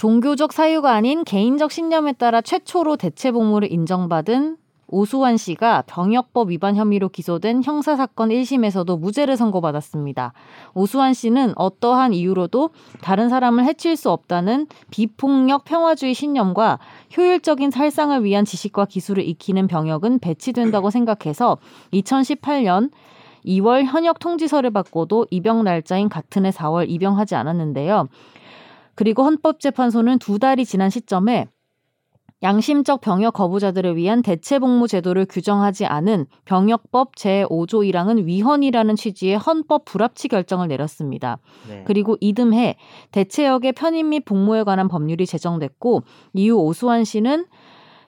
[0.00, 4.56] 종교적 사유가 아닌 개인적 신념에 따라 최초로 대체 복무를 인정받은
[4.88, 10.32] 오수환 씨가 병역법 위반 혐의로 기소된 형사사건 1심에서도 무죄를 선고받았습니다.
[10.72, 12.70] 오수환 씨는 어떠한 이유로도
[13.02, 16.78] 다른 사람을 해칠 수 없다는 비폭력 평화주의 신념과
[17.14, 21.58] 효율적인 살상을 위한 지식과 기술을 익히는 병역은 배치된다고 생각해서
[21.92, 22.90] 2018년
[23.44, 28.08] 2월 현역 통지서를 받고도 입영 날짜인 같은 해 4월 입영하지 않았는데요.
[29.00, 31.46] 그리고 헌법재판소는 두 달이 지난 시점에
[32.42, 40.28] 양심적 병역 거부자들을 위한 대체복무 제도를 규정하지 않은 병역법 제5조 1항은 위헌이라는 취지의 헌법 불합치
[40.28, 41.38] 결정을 내렸습니다.
[41.66, 41.82] 네.
[41.86, 42.76] 그리고 이듬해
[43.12, 46.02] 대체역의 편입 및 복무에 관한 법률이 제정됐고
[46.34, 47.46] 이후 오수환 씨는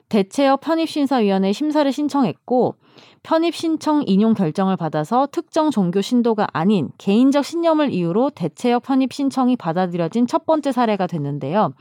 [0.09, 2.75] 대체역 편입심사위원회 심사를 신청했고
[3.23, 9.55] 편입 신청 인용 결정을 받아서 특정 종교 신도가 아닌 개인적 신념을 이유로 대체역 편입 신청이
[9.55, 11.73] 받아들여진 첫 번째 사례가 됐는데요.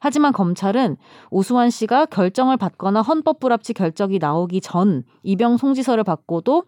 [0.00, 0.96] 하지만 검찰은
[1.30, 6.64] 오수환 씨가 결정을 받거나 헌법 불합치 결정이 나오기 전 입영 송지서를 받고도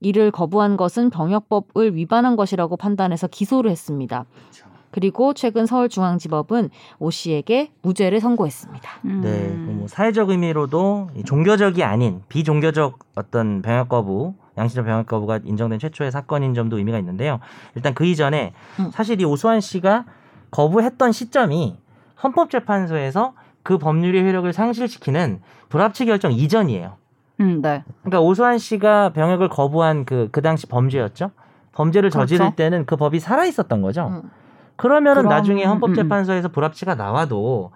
[0.00, 4.24] 이를 거부한 것은 병역법을 위반한 것이라고 판단해서 기소를 했습니다.
[4.24, 8.90] 그 리고 최근 서울중앙지법은 오 씨에게 무죄를 선고했습니다.
[9.04, 9.20] 음.
[9.22, 15.78] 네, 그뭐 사회적 의미로도 이 종교적이 아닌 비종교적 어떤 병역 거부, 양심적 병역 거부가 인정된
[15.78, 17.38] 최초의 사건인 점도 의미가 있는데요.
[17.74, 18.90] 일단 그 이전에 음.
[18.92, 20.04] 사실 이 오수환 씨가
[20.50, 21.76] 거부했던 시점이
[22.22, 26.96] 헌법재판소에서 그 법률의 효력을 상실시키는 불합치 결정 이전이에요.
[27.40, 27.84] 음, 네.
[28.02, 31.30] 그러니까 오수환 씨가 병역을 거부한 그, 그 당시 범죄였죠.
[31.72, 32.56] 범죄를 저지를 그렇죠.
[32.56, 34.08] 때는 그 법이 살아 있었던 거죠.
[34.08, 34.30] 음.
[34.78, 37.72] 그러면은 그럼- 나중에 음, 헌법재판소에서 불합치가 나와도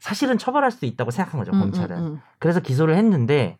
[0.00, 1.96] 사실은 처벌할 수 있다고 생각한 거죠, 음, 검찰은.
[1.96, 2.20] 음, 음.
[2.40, 3.56] 그래서 기소를 했는데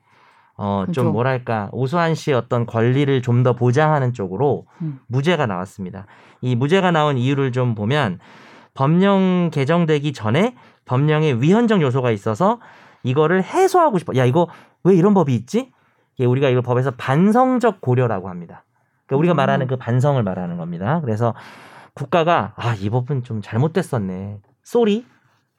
[0.56, 1.12] 어, 좀 그죠.
[1.12, 5.00] 뭐랄까 오수환 씨의 어떤 권리를 좀 더 보장하는 쪽으로 음.
[5.06, 6.06] 무죄가 나왔습니다.
[6.40, 8.18] 이 무죄가 나온 이유를 좀 보면
[8.74, 10.54] 법령 개정되기 전에
[10.84, 12.58] 법령에 위헌적 요소가 있어서
[13.02, 14.14] 이거를 해소하고 싶어.
[14.16, 14.48] 야 이거
[14.84, 15.72] 왜 이런 법이 있지?
[16.16, 18.64] 이게 우리가 이걸 법에서 반성적 고려라고 합니다.
[19.06, 19.36] 그러니까 우리가 음.
[19.36, 21.00] 말하는 그 반성을 말하는 겁니다.
[21.02, 21.34] 그래서
[21.94, 24.38] 국가가 아 이 법은 좀 잘못됐었네.
[24.62, 25.04] sorry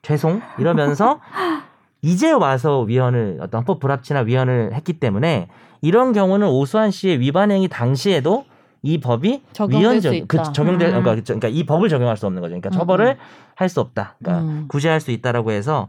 [0.02, 1.20] 죄송 이러면서
[2.02, 5.48] 이제 와서 위헌을 어떤 헌법 불합치나 위헌을 했기 때문에
[5.82, 8.46] 이런 경우는 오수환 씨의 위반 행위 당시에도
[8.82, 10.28] 이 법이 위헌적.
[10.28, 11.04] 그 적용될 음.
[11.04, 12.50] 그러니까, 그러니까 이 법을 적용할 수 없는 거죠.
[12.52, 13.18] 그러니까 음, 처벌을
[13.56, 14.16] 할수 없다.
[14.20, 14.66] 그러니까 음.
[14.68, 15.88] 구제할 수 있다라고 해서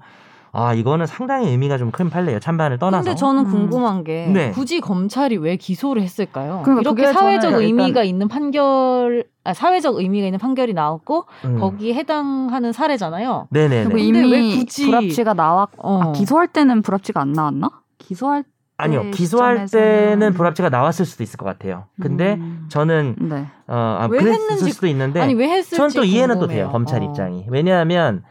[0.54, 2.40] 아 이거는 상당히 의미가 좀 큰 판례예요.
[2.40, 3.04] 찬반을 떠나서.
[3.04, 3.50] 근데 저는 음.
[3.50, 4.50] 궁금한 게 네.
[4.52, 6.62] 굳이 검찰이 왜 기소를 했을까요?
[6.64, 11.60] 그러니까 이렇게 사회적 의미가 일단- 있는 판결, 아, 사회적 의미가 있는 판결이 나왔고 음.
[11.60, 13.48] 거기에 해당하는 사례잖아요.
[13.50, 13.84] 네네네.
[13.90, 16.00] 그리고 근데 왜 이미 굳이- 불합치가 나왔 어.
[16.02, 17.68] 아, 기소할 때는 불합치가 안 나왔나?
[17.98, 18.44] 기소할
[18.76, 21.84] 아니요 네, 기소할 시점에서는- 때는 불합치가 나왔을 수도 있을 것 같아요.
[22.00, 22.66] 근데 음.
[22.68, 23.46] 저는 네.
[23.68, 26.64] 어 아, 왜 그랬을 했는지- 수도 있는데 아니 왜 했을지 저는 또 이해는 또 궁금해요.
[26.64, 27.04] 돼요 검찰 어.
[27.04, 28.24] 입장이 왜냐하면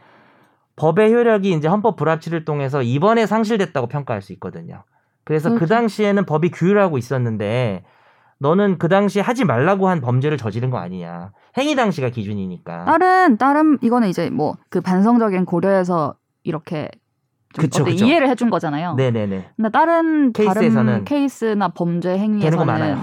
[0.76, 4.82] 법의 효력이 이제 헌법 불합치를 통해서 이번에 상실됐다고 평가할 수 있거든요.
[5.24, 5.74] 그래서 그 그렇죠.
[5.74, 7.84] 당시에는 법이 규율하고 있었는데
[8.38, 11.32] 너는 그 당시에 하지 말라고 한 범죄를 저지른 거 아니냐.
[11.56, 12.84] 행위 당시가 기준이니까.
[12.84, 16.90] 다른 다른 이거는 이제 뭐 그 반성적인 고려에서 이렇게
[17.54, 18.04] 좀 그쵸, 그쵸.
[18.04, 18.94] 이해를 해준 거잖아요.
[18.96, 19.50] 네네네.
[19.56, 23.02] 근데 다른 케이스에서는 다른 케이스나 범죄 되는 거 행위에서는 많아요.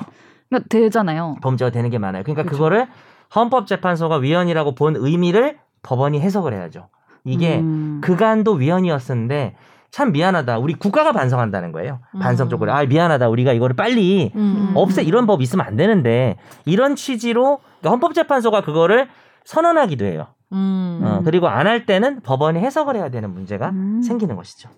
[0.50, 1.38] 그러니까 되잖아요.
[1.42, 2.24] 범죄가 되는 게 많아요.
[2.24, 2.56] 그러니까 그쵸.
[2.58, 2.88] 그거를
[3.34, 6.90] 헌법재판소가 위헌이라고 본 의미를 법원이 해석을 해야죠.
[7.24, 8.02] 이게 음.
[8.04, 9.56] 그간도 위헌이었었는데
[9.92, 10.60] 참 미안하다.
[10.60, 12.00] 우리 국가가 반성한다는 거예요.
[12.16, 12.20] 음.
[12.20, 12.72] 반성적으로.
[12.74, 13.28] 아 미안하다.
[13.30, 14.72] 우리가 이거를 빨리 음, 음.
[14.76, 19.10] 없애 이런 법 있으면 안 되는데 이런 취지로 그러니까 헌법재판소가 그거를
[19.44, 20.28] 선언하기도 해요.
[20.54, 21.02] 음.
[21.04, 24.02] 어, 그리고 안 할 때는 법원이 해석을 해야 되는 문제가 음.
[24.02, 24.70] 생기는 것이죠.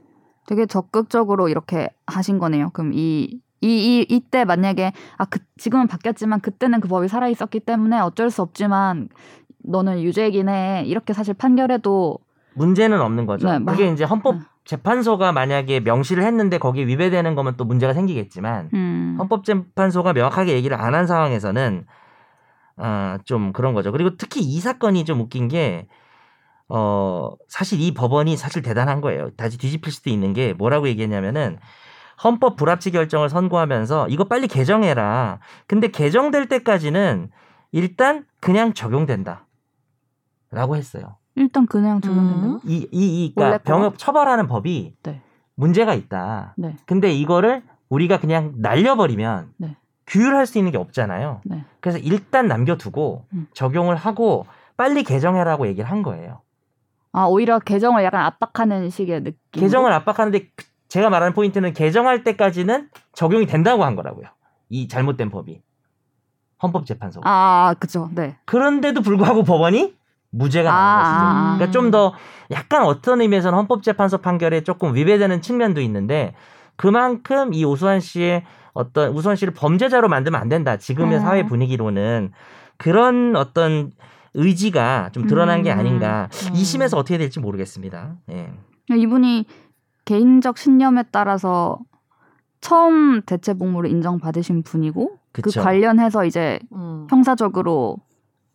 [0.48, 2.72] 되게 적극적으로 이렇게 하신 거네요.
[2.74, 3.68] 그럼 이 이,
[4.02, 9.08] 이, 이때 만약에, 아, 그, 지금은 바뀌었지만 그때는 그 법이 살아있었기 때문에 어쩔 수 없지만
[9.64, 10.84] 너는 유죄이긴 해.
[10.86, 12.18] 이렇게 사실 판결해도,
[12.56, 13.50] 문제는 없는 거죠.
[13.50, 18.70] 네, 막- 그게 이제 헌법 재판소가 만약에 명시를 했는데 거기에 위배되는 거면 또 문제가 생기겠지만
[18.74, 19.16] 음.
[19.20, 21.86] 헌법재판소가 명확하게 얘기를 안 한 상황에서는
[22.78, 23.92] 아, 좀 그런 거죠.
[23.92, 25.88] 그리고 특히 이 사건이 좀 웃긴 게
[26.70, 29.30] 어, 사실 이 법원이 사실 대단한 거예요.
[29.36, 31.60] 다시 뒤집힐 수도 있는 게 뭐라고 얘기했냐면은
[32.24, 35.40] 헌법 불합치 결정을 선고하면서 이거 빨리 개정해라.
[35.68, 37.30] 근데 개정될 때까지는
[37.74, 39.46] 일단 그냥 적용된다.
[40.52, 41.18] 라고 했어요.
[41.36, 42.54] 일단 그냥 적용된다고?
[42.54, 42.60] 음.
[42.66, 45.22] 이, 이, 이, 그러니까 병역 처벌하는 법이 네.
[45.56, 46.54] 문제가 있다.
[46.58, 46.76] 네.
[46.86, 49.78] 근데 이거를 우리가 그냥 날려버리면 네.
[50.08, 51.42] 규율할 수 있는 게 없잖아요.
[51.46, 51.64] 네.
[51.80, 53.48] 그래서 일단 남겨두고 음.
[53.54, 54.46] 적용을 하고
[54.78, 56.42] 빨리 개정해라고 얘기를 한 거예요.
[57.12, 59.62] 아, 오히려 개정을 약간 압박하는 식의 느낌.
[59.62, 64.26] 개정을 압박하는데 그- 제가 말하는 포인트는 개정할 때까지는 적용이 된다고 한 거라고요.
[64.70, 65.62] 이 잘못된 법이
[66.62, 67.28] 헌법재판소가.
[67.30, 68.10] 아, 그쵸.
[68.14, 68.38] 네.
[68.46, 69.96] 그런데도 불구하고 법원이
[70.34, 71.16] 무죄가 아, 나온 것이죠.
[71.16, 71.56] 아, 아.
[71.56, 72.14] 그러니까 좀 더
[72.52, 76.34] 약간 어떤 의미에서는 헌법재판소 판결에 조금 위배되는 측면도 있는데
[76.76, 78.44] 그만큼 이 오수환 씨의
[78.74, 80.78] 어떤 우수환 씨를 범죄자로 만들면 안 된다.
[80.78, 81.22] 지금의 음.
[81.22, 82.32] 사회 분위기로는
[82.78, 83.92] 그런 어떤
[84.34, 85.80] 의지가 좀 드러난 게 음.
[85.80, 86.30] 아닌가.
[86.50, 86.56] 음.
[86.56, 88.16] 이 심에서 어떻게 될지 모르겠습니다.
[88.32, 88.52] 예.
[88.90, 89.46] 이분이
[90.06, 91.80] 개인적 신념에 따라서
[92.62, 95.60] 처음 대체 복무를 인정받으신 분이고 그쵸.
[95.60, 97.08] 그 관련해서 이제 음.
[97.10, 97.98] 형사적으로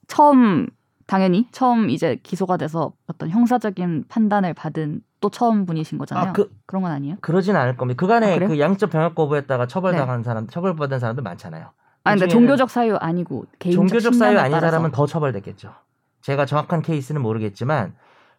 [0.09, 0.67] 처음
[1.09, 6.29] 당연히 처음 이제 기소가 돼서 어떤 형사적인 판단을 받은 또 처음 분이신 거잖아요.
[6.29, 7.16] 아, 그 그런 건 아니에요?
[7.23, 7.99] 그러진 않을 겁니다.
[7.99, 8.47] 그간에 아?
[8.47, 11.71] 그 양적 병역 거부했다가 처벌당한 사람, 처벌받은 사람도 많잖아요.
[12.05, 14.66] 아 근데 종교적 사유 아니고 개인적 종교적 사유 아닌 따라서.
[14.71, 15.73] 사람은 더 처벌됐겠죠.
[16.21, 17.94] 제가 정확한 케이스는 모르겠지만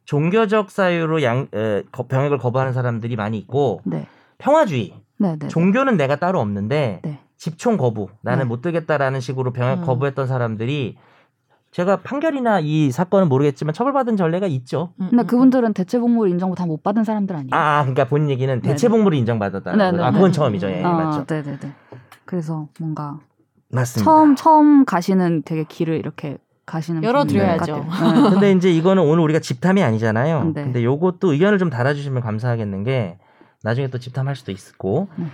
[0.06, 4.06] 종교적 사유로 양 에, 거- 병역을 거부하는 사람들이 많이 있고 네,
[4.38, 5.48] 평화주의 네, 네.
[5.48, 7.20] 종교는 내가 따로 없는데 네.
[7.36, 8.48] 집총 거부 나는 네.
[8.48, 9.86] 못 들겠다라는 식으로 병역 음.
[9.86, 10.98] 거부했던 사람들이
[11.72, 14.94] 제가 판결이나 이 사건은 모르겠지만 처벌받은 전례가 있죠.
[15.00, 17.50] 음, 근데 음, 그분들은 대체 복무를 인정 다못 받은 사람들 아니에요?
[17.52, 18.98] 아, 아, 그러니까 본인 얘기는 대체 네네.
[18.98, 19.98] 복무를 인정받았다는 네, 거죠.
[19.98, 20.18] 네, 아 네.
[20.18, 20.68] 그건 처음이죠.
[20.70, 21.26] 예, 아, 맞죠.
[21.26, 21.72] 네, 네, 네.
[22.26, 23.20] 그래서 뭔가
[23.70, 24.10] 맞습니다.
[24.10, 27.76] 처음 처음 가시는 되게 길을 이렇게 가시는 열어드려야죠.
[27.76, 28.30] 네.
[28.32, 30.52] 근데 이제 이거는 오늘 우리가 집탐이 아니잖아요.
[30.56, 30.64] 네.
[30.64, 33.20] 근데 요것도 의견을 좀 달아주시면 감사하겠는 게
[33.64, 35.30] 나중에 또 집탐할 수도 있고 음.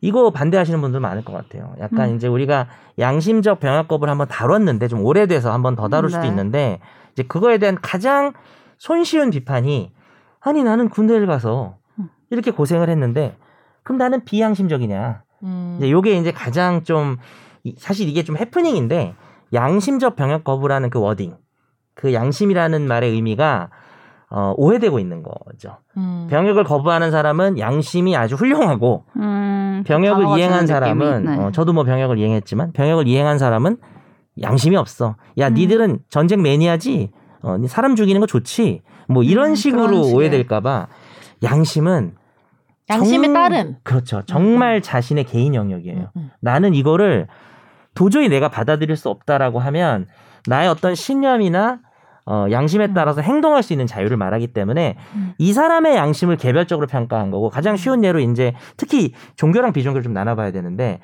[0.00, 1.74] 이거 반대하시는 분들 많을 것 같아요.
[1.80, 2.16] 약간 음.
[2.16, 2.68] 이제 우리가
[2.98, 6.28] 양심적 병역법을 한번 다뤘는데 좀 오래돼서 한번 더 다룰 수도 네.
[6.28, 6.80] 있는데
[7.12, 8.32] 이제 그거에 대한 가장
[8.78, 9.92] 손쉬운 비판이
[10.40, 12.08] 아니 나는 군대를 가서 음.
[12.30, 13.36] 이렇게 고생을 했는데
[13.82, 15.22] 그럼 나는 비양심적이냐?
[15.44, 15.76] 음.
[15.78, 17.16] 이제 요게 이제 가장 좀
[17.64, 19.14] 이- 사실 이게 좀 해프닝인데
[19.54, 21.36] 양심적 병역 거부라는 그 워딩
[21.94, 23.70] 그 양심이라는 말의 의미가
[24.28, 25.76] 어, 오해되고 있는 거죠.
[25.96, 26.26] 음.
[26.28, 31.36] 병역을 거부하는 사람은 양심이 아주 훌륭하고 음, 병역을 이행한 사람은 네.
[31.36, 33.76] 어, 저도 뭐 병역을 이행했지만 병역을 이행한 사람은
[34.42, 35.16] 양심이 없어.
[35.38, 35.54] 야 음.
[35.54, 37.10] 니들은 전쟁 매니아지.
[37.42, 38.82] 어, 니 사람 죽이는 거 좋지.
[39.08, 40.16] 뭐 이런 음, 식으로 그런 식의.
[40.16, 40.88] 오해될까봐
[41.44, 42.14] 양심은
[42.90, 43.76] 양심의 정- 따름.
[43.84, 44.22] 그렇죠.
[44.26, 45.98] 정말 자신의 개인 영역이에요.
[45.98, 46.30] 음, 음.
[46.40, 47.28] 나는 이거를
[47.94, 50.06] 도저히 내가 받아들일 수 없다라고 하면
[50.48, 51.78] 나의 어떤 신념이나
[52.26, 52.94] 어, 양심에 음.
[52.94, 55.32] 따라서 행동할 수 있는 자유를 말하기 때문에 음.
[55.38, 60.50] 이 사람의 양심을 개별적으로 평가한 거고 가장 쉬운 예로 이제 특히 종교랑 비종교를 좀 나눠봐야
[60.50, 60.98] 되는데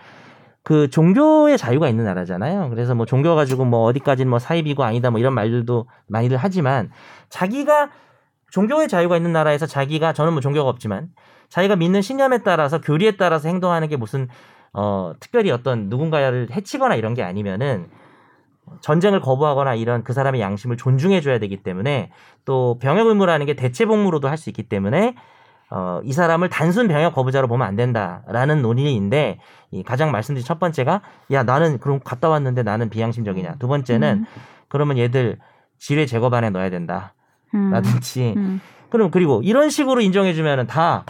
[0.65, 2.71] 그 종교의 자유가 있는 나라잖아요.
[2.71, 6.91] 그래서 뭐 종교 가지고 뭐 어디까지는 뭐 사입이고 아니다 뭐 이런 말들도 많이들 하지만
[7.29, 7.91] 자기가
[8.51, 11.09] 종교의 자유가 있는 나라에서 자기가 저는 뭐 종교가 없지만
[11.49, 14.29] 자기가 믿는 신념에 따라서 교리에 따라서 행동하는 게 무슨
[14.73, 17.89] 어 특별히 어떤 누군가를 해치거나 이런 게 아니면은
[18.81, 22.11] 전쟁을 거부하거나 이런 그 사람의 양심을 존중해 줘야 되기 때문에
[22.45, 25.15] 또 병역 의무라는 게 대체 복무로도 할 수 있기 때문에
[25.71, 29.39] 어, 이 사람을 단순 병역 거부자로 보면 안 된다라는 논의인데
[29.71, 31.01] 이 가장 말씀드린 첫 번째가
[31.33, 33.55] 야 나는 그럼 갔다 왔는데 나는 비양심적이냐.
[33.59, 34.27] 두 번째는
[34.69, 35.39] 그러면 얘들
[35.79, 37.15] 지뢰 제거반에 넣어야 된다
[37.55, 38.61] 음, 라든지 음,
[38.93, 41.03] 그럼 그리고 이런 식으로 인정해주면은 다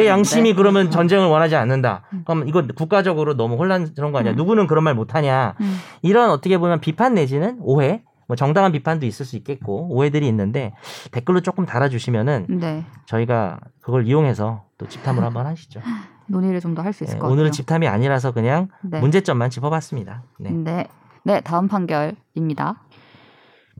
[0.00, 0.90] 내 양심이 그러면 음.
[0.90, 2.02] 전쟁을 원하지 않는다.
[2.24, 4.32] 그럼 이거 국가적으로 너무 혼란스러운 거 아니야?
[4.32, 4.36] 음.
[4.36, 5.54] 누구는 그런 말 못하냐?
[5.60, 5.76] 음.
[6.02, 10.74] 이런 어떻게 보면 비판 내지는 오해, 뭐 정당한 비판도 있을 수 있겠고 오해들이 있는데
[11.12, 15.80] 댓글로 조금 달아주시면은 네 저희가 그걸 이용해서 또 집탐을 한번 하시죠.
[16.26, 17.32] 논의를 좀 더 할 수 있을 네, 것 같아요.
[17.34, 18.98] 오늘은 집탐이 아니라서 그냥 네.
[19.00, 20.22] 문제점만 짚어봤습니다.
[20.40, 20.50] 네.
[20.50, 20.86] 네.
[21.22, 22.82] 네, 다음 판결입니다.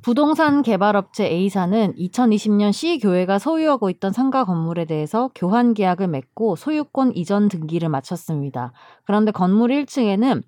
[0.02, 7.48] 부동산 개발업체 A사는 2020년 C교회가 소유하고 있던 상가 건물에 대해서 교환 계약을 맺고 소유권 이전
[7.48, 8.72] 등기를 마쳤습니다.
[9.04, 10.42] 그런데 건물 1층에는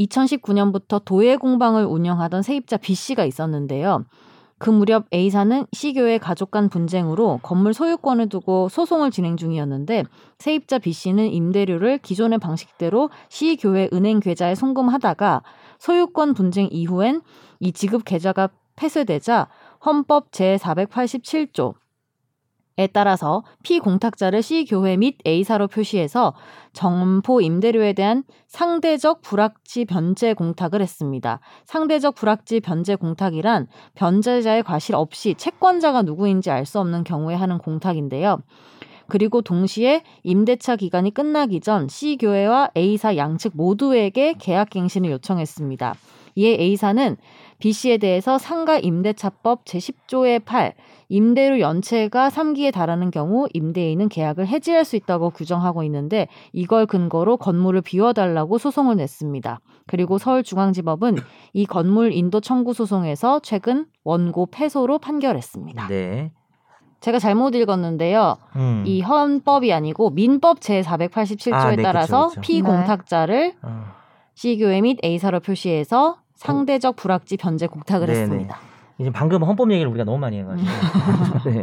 [0.00, 4.04] 2019년부터 도예 공방을 운영하던 세입자 B씨가 있었는데요.
[4.58, 10.04] 그 무렵 A사는 C교회 가족 간 분쟁으로 건물 소유권을 두고 소송을 진행 중이었는데
[10.38, 15.42] 세입자 B씨는 임대료를 기존의 방식대로 C교회 은행 계좌에 송금하다가
[15.78, 17.22] 소유권 분쟁 이후엔
[17.60, 19.48] 이 지급 계좌가 폐쇄되자
[19.84, 21.74] 헌법 제487조
[22.78, 26.34] 에 따라서 피공탁자를 C교회 및 A사로 표시해서
[26.74, 31.40] 점포 임대료에 대한 상대적 불확지 변제 공탁을 했습니다.
[31.64, 38.42] 상대적 불확지 변제 공탁이란 변제자의 과실 없이 채권자가 누구인지 알 수 없는 경우에 하는 공탁인데요.
[39.08, 45.94] 그리고 동시에 임대차 기간이 끝나기 전 C교회와 A사 양측 모두에게 계약 갱신을 요청했습니다.
[46.36, 47.16] 이에 A사는
[47.58, 50.74] B씨에 대해서 상가 임대차법 제10조의 8
[51.08, 57.80] 임대료 연체가 3기에 달하는 경우 임대인은 계약을 해지할 수 있다고 규정하고 있는데 이걸 근거로 건물을
[57.80, 59.60] 비워달라고 소송을 냈습니다.
[59.86, 61.16] 그리고 서울중앙지법은
[61.54, 65.88] 이 건물 인도 청구 소송에서 최근 원고 패소로 판결했습니다.
[65.88, 66.32] 네.
[67.00, 68.36] 제가 잘못 읽었는데요.
[68.56, 68.82] 음.
[68.86, 72.40] 이 헌법이 아니고 민법 제487조에 아, 네, 따라서 그쵸, 그쵸.
[72.40, 73.84] 피공탁자를 어.
[74.34, 78.20] C교회 및 A사로 표시해서 상대적 불확지 변제 공탁을 네네.
[78.20, 78.56] 했습니다.
[78.98, 80.68] 이제 방금 헌법 얘기를 우리가 너무 많이 해가지고.
[81.50, 81.62] 네.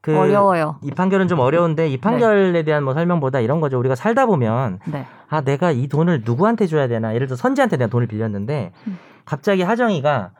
[0.00, 0.76] 그 어려워요.
[0.82, 3.78] 이 판결은 좀 어려운데 이 판결에 대한 뭐 설명보다 이런 거죠.
[3.78, 5.04] 우리가 살다 보면 네.
[5.28, 8.98] 아 내가 이 돈을 누구한테 줘야 되나 예를 들어 선재한테 내가 돈을 빌렸는데 음.
[9.24, 10.30] 갑자기 하정이가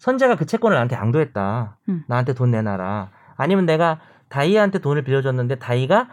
[0.00, 2.04] 선재가 그 채권을 나한테 양도했다 음.
[2.08, 6.08] 나한테 돈 내놔라 아니면 내가 다이한테 돈을 빌려줬는데 다이가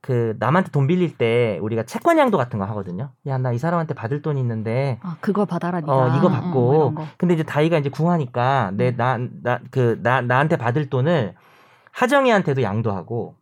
[0.00, 3.94] 그 남한테 돈 빌릴 때 우리가 채권 양도 같은 거 하거든요 야 나 이 사람한테
[3.94, 5.92] 받을 돈이 있는데 아, 그걸 받아라 네가.
[5.92, 7.04] 어 이거 음, 받고 뭐 이런 거.
[7.18, 11.34] 근데 이제 다이가 이제 궁하니까 내 나 나그나 나한테 받을 돈을
[11.92, 13.34] 하정이한테도 양도하고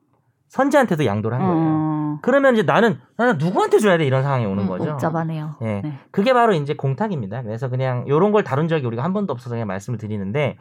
[0.49, 1.69] 선재한테도 양도를 한 거예요.
[2.15, 4.91] 어, 그러면 이제 나는 나는 누구한테 줘야 돼 이런 상황이 오는 음, 거죠.
[4.93, 5.57] 복잡하네요.
[5.63, 5.81] 예.
[5.83, 5.99] 네.
[6.11, 7.43] 그게 바로 이제 공탁입니다.
[7.43, 10.57] 그래서 그냥 요런 걸 다룬 적이 우리가 한 번도 없어서 그냥 말씀을 드리는데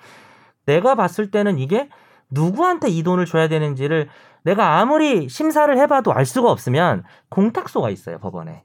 [0.65, 1.89] 내가 봤을 때는 이게
[2.29, 4.09] 누구한테 이 돈을 줘야 되는지를
[4.43, 8.63] 내가 아무리 심사를 해봐도 알 수가 없으면 공탁소가 있어요 법원에.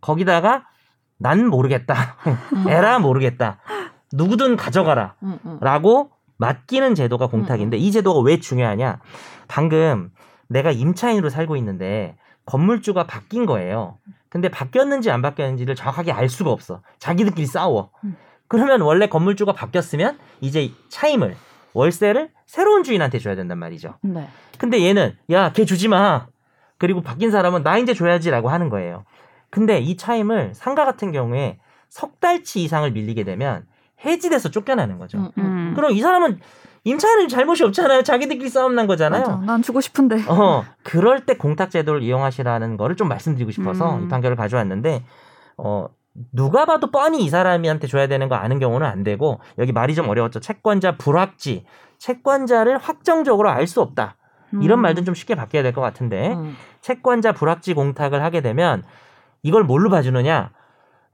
[0.00, 0.66] 거기다가
[1.18, 1.94] 난 모르겠다.
[2.68, 3.58] 에라 모르겠다.
[4.12, 5.14] 누구든 가져가라.
[5.22, 5.58] 음, 음.
[5.60, 8.98] 라고 맡기는 제도가 공탁인데 이 제도가 왜 중요하냐?
[9.46, 10.10] 방금
[10.48, 12.16] 내가 임차인으로 살고 있는데
[12.46, 13.98] 건물주가 바뀐 거예요.
[14.28, 16.82] 근데 바뀌었는지 안 바뀌었는지를 정확하게 알 수가 없어.
[16.98, 17.90] 자기들끼리 싸워.
[18.04, 18.16] 음.
[18.48, 21.36] 그러면 원래 건물주가 바뀌었으면 이제 차임을
[21.74, 23.94] 월세를 새로운 주인한테 줘야 된단 말이죠.
[24.02, 24.28] 네.
[24.58, 26.26] 근데 얘는 야 걔 주지 마.
[26.78, 29.04] 그리고 바뀐 사람은 나 이제 줘야지라고 하는 거예요.
[29.50, 33.66] 근데 이 차임을 상가 같은 경우에 석 달치 이상을 밀리게 되면
[34.04, 35.18] 해지돼서 쫓겨나는 거죠.
[35.18, 35.44] 음, 음.
[35.44, 35.72] 음.
[35.74, 36.40] 그럼 이 사람은
[36.84, 38.02] 임차인은 잘못이 없잖아요.
[38.02, 39.22] 자기들끼리 싸움 난 거잖아요.
[39.22, 39.36] 맞아.
[39.36, 40.16] 난 주고 싶은데.
[40.28, 44.04] 어, 그럴 때 공탁 제도를 이용하시라는 거를 좀 말씀드리고 싶어서 음.
[44.04, 45.04] 이 판결을 가져왔는데
[45.58, 45.86] 어
[46.32, 50.08] 누가 봐도 뻔히 이 사람한테 줘야 되는 거 아는 경우는 안 되고 여기 말이 좀
[50.08, 50.40] 어려웠죠.
[50.40, 51.64] 채권자 불확지,
[51.98, 54.16] 채권자를 확정적으로 알 수 없다.
[54.60, 54.82] 이런 음.
[54.82, 56.56] 말도 좀 쉽게 바뀌어야 될 것 같은데 음.
[56.82, 58.82] 채권자 불확지 공탁을 하게 되면
[59.42, 60.50] 이걸 뭘로 봐주느냐?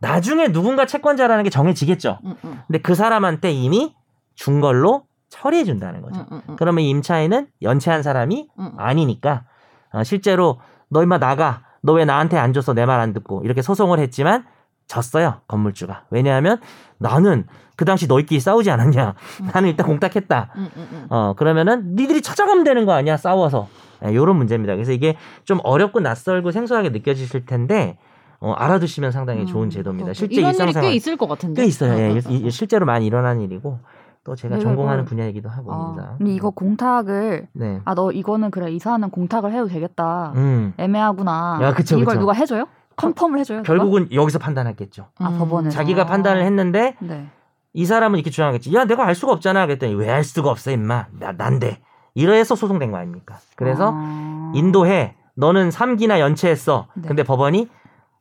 [0.00, 2.18] 나중에 누군가 채권자라는 게 정해지겠죠.
[2.24, 2.60] 음, 음.
[2.66, 3.94] 근데 그 사람한테 이미
[4.34, 6.20] 준 걸로 처리해 준다는 거죠.
[6.20, 6.56] 음, 음, 음.
[6.56, 8.72] 그러면 이 임차인은 연체한 사람이 음.
[8.76, 9.44] 아니니까
[9.92, 11.62] 어, 실제로 너 임마 나가.
[11.80, 12.74] 너 왜 나한테 안 줬어?
[12.74, 13.42] 내말 안 듣고.
[13.44, 14.44] 이렇게 소송을 했지만
[14.88, 16.04] 졌어요 건물주가.
[16.10, 16.60] 왜냐하면
[16.98, 19.14] 나는 그 당시 너희끼리 싸우지 않았냐.
[19.54, 20.50] 나는 일단 공탁했다.
[20.56, 21.06] 음, 음, 음.
[21.10, 23.68] 어 그러면은 니들이 찾아가면 되는 거 아니야 싸워서.
[24.04, 24.74] 예, 요런 문제입니다.
[24.74, 27.98] 그래서 이게 좀 어렵고 낯설고 생소하게 느껴지실 텐데
[28.40, 30.12] 어, 알아두시면 상당히 좋은 음, 제도입니다.
[30.12, 30.14] 그렇고.
[30.14, 31.62] 실제 이런 일이 꽤 있을 것 같은데.
[31.62, 31.98] 꽤 있어요.
[31.98, 33.78] 예, 음, 이- 이- 실제로 많이 일어나는 일이고
[34.24, 37.80] 또 제가 네, 전공하는 이걸- 분야이기도 하고 아, 입니다 근데 이거 공탁을 네.
[37.84, 40.32] 아너 이거는 그래 이사는 공탁을 해도 되겠다.
[40.36, 40.74] 음.
[40.76, 41.58] 애매하구나.
[41.62, 42.20] 야, 그쵸, 이걸 그쵸.
[42.20, 42.66] 누가 해줘요?
[42.96, 43.58] 컨펌을 해줘요?
[43.62, 43.66] 누가?
[43.66, 45.06] 결국은 여기서 판단했겠죠.
[45.18, 45.38] 아 음.
[45.38, 47.28] 법원에서 자기가 판단을 했는데 네.
[47.72, 48.74] 이 사람은 이렇게 주장하겠지.
[48.74, 49.66] 야, 내가 알 수가 없잖아.
[49.66, 51.06] 그랬더니 왜 알 수가 없어, 임마.
[51.18, 51.80] 나, 난데.
[52.14, 53.36] 이래서 소송된 거 아닙니까?
[53.56, 54.52] 그래서 아.
[54.54, 55.14] 인도해.
[55.36, 56.88] 너는 3기나 연체했어.
[56.94, 57.06] 네.
[57.08, 57.68] 근데 법원이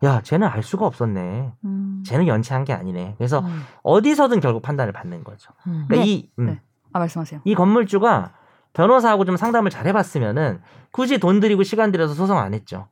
[0.04, 1.54] 야, 쟤는 알 수가 없었네.
[1.66, 1.87] 음.
[2.08, 3.16] 쟤는 연체한 게 아니네.
[3.18, 3.64] 그래서 음.
[3.84, 5.52] 어디서든 결국 판단을 받는 거죠.
[5.68, 5.86] 음.
[5.88, 6.12] 그러니까 네.
[6.12, 6.62] 이, 음, 네.
[6.94, 7.42] 아 말씀하세요.
[7.44, 8.34] 이 건물주가
[8.74, 12.88] 변호사하고 좀 상담을 잘 해봤으면은 굳이 돈 들이고 시간 들여서 소송 안 했죠.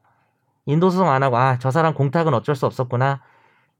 [0.65, 3.21] 인도 소송 안 하고 아 저 사람 공탁은 어쩔 수 없었구나.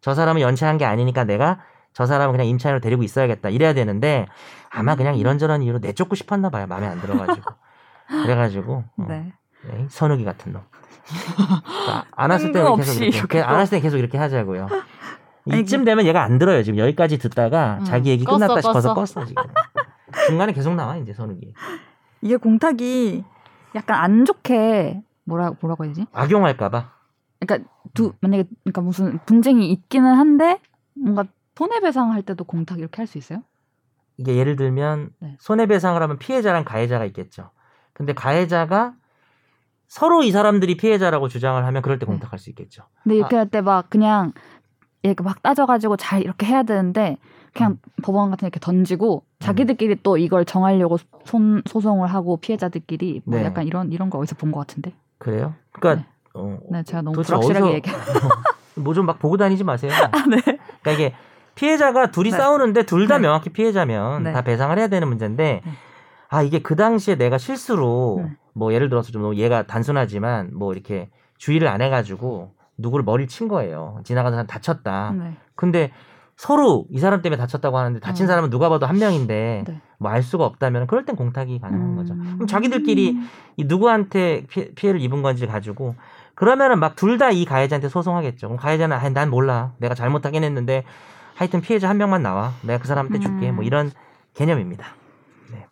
[0.01, 1.59] 저 사람은 연체한 게 아니니까 내가
[1.93, 4.27] 저 사람은 그냥 임차인으로 데리고 있어야겠다 이래야 되는데
[4.69, 6.67] 아마 그냥 이런저런 이유로 내쫓고 싶었나 봐요.
[6.67, 7.53] 마음에 안 들어가지고
[8.23, 9.33] 그래가지고 어, 네.
[9.67, 10.61] 네, 선욱이 같은 놈.
[11.35, 14.67] 그러니까 안 왔을 때는 계속 이렇게 안 왔을 때는 계속 이렇게 하자고요.
[15.51, 16.63] 아니, 이쯤 되면 얘가 안 들어요.
[16.63, 19.03] 지금 여기까지 듣다가 음, 자기 얘기 껐어, 끝났다 싶어서 껐어.
[19.03, 19.43] 껐어 지금.
[20.27, 21.53] 중간에 계속 나와 이제 선욱이.
[22.21, 23.23] 이게 공탁이
[23.75, 26.07] 약간 안 좋게 뭐라 뭐라고 해야 되지?
[26.13, 26.91] 악용할까봐.
[27.39, 30.59] 그러니까 두 만약에 그러니까 무슨 분쟁이 있기는 한데
[30.93, 31.25] 뭔가
[31.55, 33.43] 손해배상할 때도 공탁 이렇게 할 수 있어요?
[34.17, 35.35] 이게 예를 들면 네.
[35.39, 37.51] 손해배상을 하면 피해자랑 가해자가 있겠죠.
[37.93, 38.93] 근데 가해자가
[39.87, 42.11] 서로 이 사람들이 피해자라고 주장을 하면 그럴 때 네.
[42.11, 42.83] 공탁할 수 있겠죠.
[43.03, 44.31] 근데 이렇게 할때 막 그냥
[45.07, 47.17] 이렇게 막 따져가지고 잘 이렇게 해야 되는데
[47.53, 53.39] 그냥 법원 같은 데 이렇게 던지고 자기들끼리 또 이걸 정하려고 손 소송을 하고 피해자들끼리 뭐
[53.39, 53.45] 네.
[53.45, 54.93] 약간 이런 이런 거 어디서 본 것 같은데.
[55.17, 55.53] 그래요?
[55.71, 56.07] 그러니까 네.
[56.33, 57.89] 어, 네, 제가 너무 불확실하게 얘기.
[58.75, 59.91] 뭐좀 막 보고 다니지 마세요.
[60.29, 60.41] 네.
[60.81, 61.13] 그러니까 이게
[61.55, 62.37] 피해자가 둘이 네.
[62.37, 63.21] 싸우는데 둘다 네.
[63.21, 64.33] 명확히 피해자면 네.
[64.33, 65.71] 다 배상을 해야 되는 문제인데 네.
[66.27, 68.31] 아 이게 그 당시에 내가 실수로 네.
[68.53, 73.99] 뭐 예를 들어서 좀 얘가 단순하지만 뭐 이렇게 주의를 안 해가지고 누구를 머리를 친 거예요.
[74.03, 75.11] 지나가는 사람 다쳤다.
[75.17, 75.37] 네.
[75.55, 75.91] 근데
[76.35, 78.27] 서로 이 사람 때문에 다쳤다고 하는데 다친 음.
[78.27, 79.81] 사람은 누가 봐도 한 명인데 네.
[79.99, 82.13] 뭐알 수가 없다면 그럴 땐 공탁이 가능한 거죠.
[82.13, 82.33] 음.
[82.35, 83.17] 그럼 자기들끼리
[83.55, 85.95] 이 누구한테 피, 피해를 입은 건지 가지고
[86.35, 88.47] 그러면은 막 둘 다 이 가해자한테 소송하겠죠.
[88.47, 89.71] 그럼 가해자는 아, 난 몰라.
[89.77, 90.83] 내가 잘못하긴 했는데
[91.35, 92.51] 하여튼 피해자 한 명만 나와.
[92.63, 93.49] 내가 그 사람한테 줄게.
[93.51, 93.55] 음.
[93.55, 93.91] 뭐 이런
[94.33, 94.85] 개념입니다.
[95.53, 95.65] 네.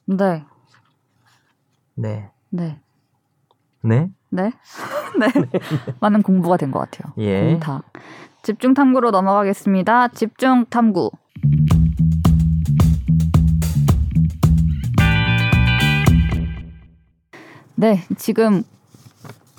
[1.96, 2.30] 네.
[2.50, 2.80] 네.
[3.82, 4.10] 네.
[4.36, 4.52] 네.
[5.20, 5.28] 네.
[6.00, 7.14] 많은 공부가 된 것 같아요.
[7.18, 7.52] 예.
[7.52, 7.84] 공탁.
[8.42, 10.10] 집중 탐구로 넘어가겠습니다.
[10.10, 11.12] 집중 탐구.
[17.76, 18.64] 네, 지금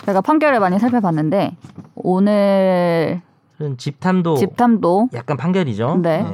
[0.04, 1.56] 제가 판결을 많이 살펴봤는데
[1.94, 3.20] 오늘
[3.76, 5.98] 집탐도 집탐도 약간 판결이죠.
[6.02, 6.24] 네.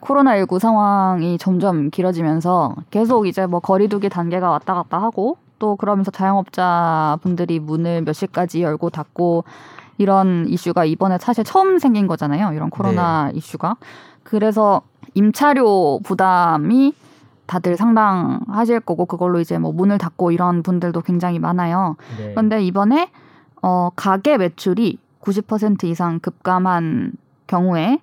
[0.00, 7.18] 코로나19 상황이 점점 길어지면서 계속 이제 뭐 거리두기 단계가 왔다 갔다 하고 또 그러면서 자영업자
[7.22, 9.44] 분들이 문을 몇 시까지 열고 닫고
[9.98, 12.52] 이런 이슈가 이번에 사실 처음 생긴 거잖아요.
[12.52, 13.76] 이런 코로나 이슈가.
[14.22, 14.82] 그래서
[15.14, 16.94] 임차료 부담이
[17.46, 21.96] 다들 상당하실 거고 그걸로 이제 뭐 문을 닫고 이런 분들도 굉장히 많아요.
[22.18, 22.30] 네.
[22.30, 23.10] 그런데 이번에
[23.62, 27.12] 어, 가계 매출이 90% 이상 급감한
[27.46, 28.00] 경우에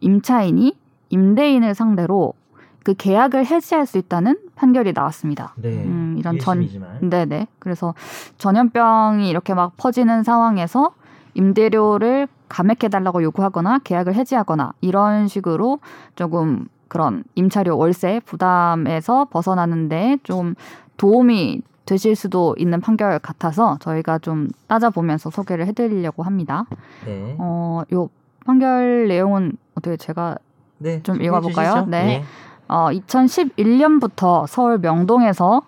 [0.00, 0.76] 임차인이
[1.10, 2.34] 임대인을 상대로
[2.82, 5.54] 그 계약을 해지할 수 있다는 판결이 나왔습니다.
[5.56, 5.68] 네.
[5.84, 7.08] 음, 이런 전- 1심이지만.
[7.08, 7.46] 네네.
[7.58, 7.94] 그래서
[8.38, 10.92] 전염병이 이렇게 막 퍼지는 상황에서
[11.34, 15.78] 임대료를 감액해달라고 요구하거나 계약을 해지하거나 이런 식으로
[16.14, 20.54] 조금 그런 임차료 월세 부담에서 벗어나는데 좀
[20.96, 26.64] 도움이 되실 수도 있는 판결 같아서 저희가 좀 따져보면서 소개를 해드리려고 합니다.
[27.04, 27.36] 네.
[27.38, 28.08] 어, 요
[28.44, 30.36] 판결 내용은 어떻게 제가
[30.78, 31.70] 네, 좀 읽어볼까요?
[31.72, 31.86] 주시죠.
[31.90, 32.22] 네.
[32.68, 32.72] 예.
[32.72, 35.62] 어, 2011년부터 서울 명동에서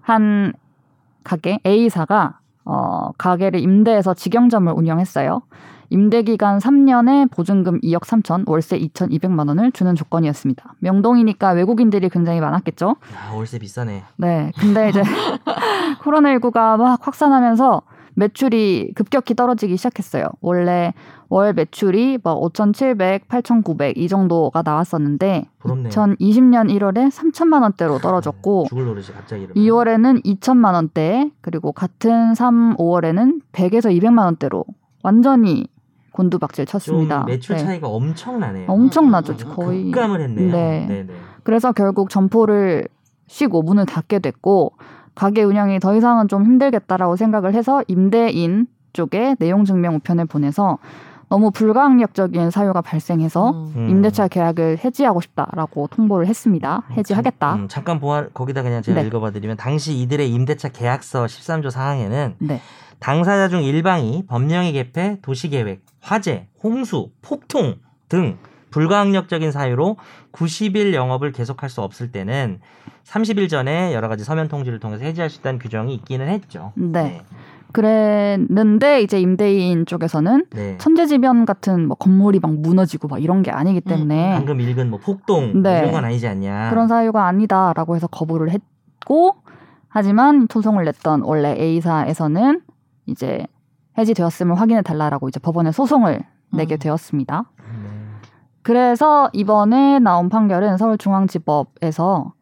[0.00, 0.52] 한
[1.22, 5.42] 가게 A사가 어, 가게를 임대해서 직영점을 운영했어요.
[5.90, 10.74] 임대 기간 3년에 보증금 2억 3천, 월세 2,200만 원을 주는 조건이었습니다.
[10.78, 12.90] 명동이니까 외국인들이 굉장히 많았겠죠.
[12.90, 14.04] 야, 월세 비싸네.
[14.16, 14.52] 네.
[14.56, 15.02] 근데 이제
[16.02, 17.82] 코로나19가 막 확산하면서
[18.14, 20.24] 매출이 급격히 떨어지기 시작했어요.
[20.40, 20.92] 원래
[21.28, 25.90] 월 매출이 뭐 5,700, 8,900 이 정도가 나왔었는데 부럽네요.
[25.90, 29.64] 2020년 1월에 3천만 원대로 떨어졌고 죽을 노릇이 갑자기 이러면.
[29.64, 34.64] 2월에는 2천만 원대 그리고 같은 3, 5월에는 100에서 200만 원대로
[35.02, 35.66] 완전히
[36.12, 37.24] 곤두박질 좀 쳤습니다.
[37.24, 37.64] 매출 네.
[37.64, 38.68] 차이가 엄청나네요.
[38.68, 39.34] 엄청나죠.
[39.34, 40.52] 아주 거의 급감을 했네요.
[40.52, 40.86] 네.
[40.88, 41.14] 네, 네.
[41.44, 42.88] 그래서 결국 점포를
[43.28, 44.72] 쉬고 문을 닫게 됐고
[45.14, 50.78] 가게 운영이 더 이상은 좀 힘들겠다라고 생각을 해서 임대인 쪽에 내용 증명 우편을 보내서
[51.30, 53.72] 너무 불가항력적인 사유가 발생해서 음.
[53.76, 53.88] 음.
[53.88, 56.82] 임대차 계약을 해지하고 싶다라고 통보를 했습니다.
[56.90, 57.54] 해지하겠다.
[57.54, 59.06] 음, 잠깐 보아 거기다 그냥 제가 네.
[59.06, 62.60] 읽어봐드리면 당시 이들의 임대차 계약서 13조 사항에는 네.
[62.98, 67.76] 당사자 중 일방이 법령의 개폐, 도시계획, 화재, 홍수, 폭풍
[68.08, 68.36] 등
[68.70, 69.96] 불가항력적인 사유로
[70.32, 72.60] 90일 영업을 계속할 수 없을 때는
[73.10, 76.72] 30일 전에 여러 가지 서면 통지를 통해서 해지할 수 있다는 규정이 있기는 했죠.
[76.76, 77.22] 네.
[77.72, 80.78] 그랬는데 이제 임대인 쪽에서는 네.
[80.78, 85.62] 천재지변 같은 뭐 건물이 막 무너지고 막 이런 게 아니기 때문에 방금 읽은 뭐 폭동
[85.62, 85.78] 네.
[85.78, 86.70] 이런 건 아니지 않냐.
[86.70, 89.36] 그런 사유가 아니다라고 해서 거부를 했고
[89.88, 92.60] 하지만 소송을 냈던 원래 A사에서는
[93.06, 93.46] 이제
[93.98, 96.78] 해지되었음을 확인해 달라라고 이제 법원에 소송을 내게 음.
[96.78, 97.44] 되었습니다.
[97.58, 97.88] 네.
[98.62, 102.32] 그래서 이번에 나온 판결은 서울중앙지법에서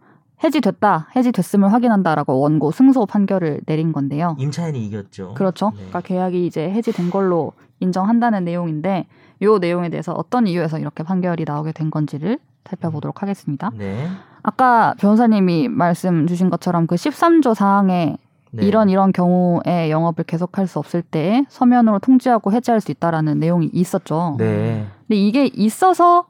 [0.42, 4.36] 해지됐다, 해지됐음을 확인한다라고 원고 승소 판결을 내린 건데요.
[4.38, 5.34] 임차인이 이겼죠.
[5.34, 5.70] 그렇죠.
[5.70, 5.76] 네.
[5.76, 9.06] 그러니까 계약이 이제 해지된 걸로 인정한다는 내용인데
[9.40, 13.70] 이 내용에 대해서 어떤 이유에서 이렇게 판결이 나오게 된 건지를 살펴보도록 하겠습니다.
[13.74, 14.08] 네.
[14.42, 18.16] 아까 변호사님이 말씀 주신 것처럼 그 13조 사항에
[18.50, 18.66] 네.
[18.66, 24.36] 이런 이런 경우에 영업을 계속할 수 없을 때 서면으로 통지하고 해지할 수 있다라는 내용이 있었죠.
[24.38, 24.86] 네.
[25.06, 26.26] 근데 이게 있어서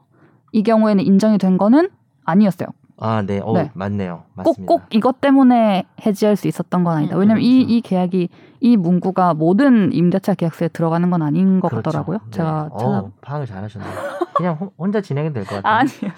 [0.51, 1.89] 이 경우에는 인정이 된 거는
[2.25, 2.67] 아니었어요.
[3.01, 3.39] 아, 네.
[3.43, 3.71] 어, 네.
[3.73, 4.23] 맞네요.
[4.35, 4.65] 맞습니다.
[4.73, 7.15] 꼭 꼭 이것 때문에 해지할 수 있었던 건 아니다.
[7.15, 7.73] 음, 왜냐면 이, 그렇죠.
[7.73, 8.29] 이 계약이
[8.61, 11.83] 이 문구가 모든 임대차 계약서에 들어가는 건 아닌 것 그렇죠.
[11.83, 12.17] 같더라고요.
[12.25, 12.31] 네.
[12.31, 13.91] 제가 어, 찾아 파악을 잘 하셨네요.
[14.35, 15.73] 그냥 호- 혼자 진행이 될 것 같아요.
[15.75, 16.11] 아니요.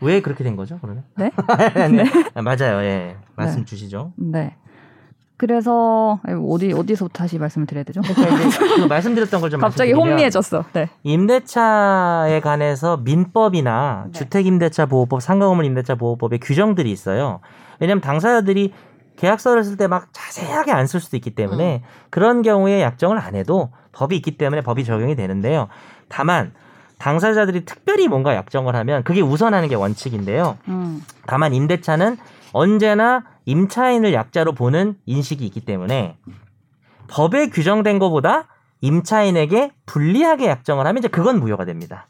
[0.00, 1.02] 왜 그렇게 된 거죠, 그러면?
[1.16, 1.30] 네?
[1.90, 2.04] 네.
[2.34, 2.82] 아, 맞아요.
[2.84, 3.16] 예.
[3.34, 3.64] 말씀 네.
[3.64, 4.12] 주시죠.
[4.16, 4.54] 네.
[5.38, 6.20] 그래서
[6.50, 8.00] 어디 어디서 다시 말씀을 드려야 되죠?
[8.02, 10.64] 그러니까 그 말씀드렸던 걸 좀 갑자기 혼미해졌어.
[10.74, 10.88] 네.
[11.04, 14.18] 임대차에 관해서 민법이나 네.
[14.18, 17.40] 주택임대차 보호법, 상가건물 임대차 보호법에 규정들이 있어요.
[17.80, 18.72] 왜냐하면 당사자들이
[19.16, 23.70] 계약서를 쓸 때 막 자세하게 안 쓸 수도 있기 때문에 그런 경우에 약정을 안 해도
[23.92, 25.68] 법이 있기 때문에 법이 적용이 되는데요.
[26.08, 26.52] 다만
[26.98, 30.58] 당사자들이 특별히 뭔가 약정을 하면 그게 우선하는 게 원칙인데요.
[30.68, 31.02] 음.
[31.26, 32.16] 다만 임대차는
[32.52, 36.16] 언제나 임차인을 약자로 보는 인식이 있기 때문에
[37.08, 38.46] 법에 규정된 것보다
[38.80, 42.08] 임차인에게 불리하게 약정을 하면 이제 그건 무효가 됩니다.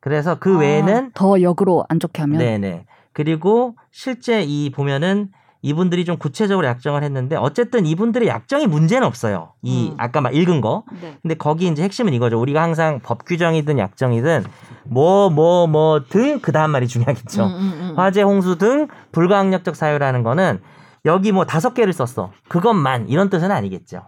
[0.00, 5.30] 그래서 그 아, 외에는 더 역으로 안 좋게 하면 네네 그리고 실제 이 보면은
[5.62, 9.52] 이분들이 좀 구체적으로 약정을 했는데 어쨌든 이분들의 약정이 문제는 없어요.
[9.62, 9.94] 이 음.
[9.98, 10.84] 아까 막 읽은 거.
[11.00, 11.16] 네.
[11.20, 12.40] 근데 거기 이제 핵심은 이거죠.
[12.40, 14.44] 우리가 항상 법 규정이든 약정이든
[14.84, 17.44] 뭐 뭐 뭐 등 그 다음 말이 중요하겠죠.
[17.44, 17.98] 음, 음, 음.
[17.98, 20.60] 화재, 홍수 등 불가항력적 사유라는 거는
[21.04, 22.30] 여기 뭐 다섯 개를 썼어.
[22.48, 24.02] 그것만 이런 뜻은 아니겠죠.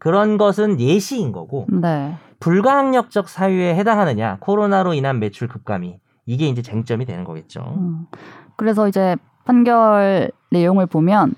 [0.00, 2.16] 그런 것은 예시인 거고 네.
[2.40, 7.60] 불가항력적 사유에 해당하느냐 코로나로 인한 매출 급감이 이게 이제 쟁점이 되는 거겠죠.
[7.76, 8.06] 음.
[8.56, 9.16] 그래서 이제
[9.48, 11.34] 판결 내용을 보면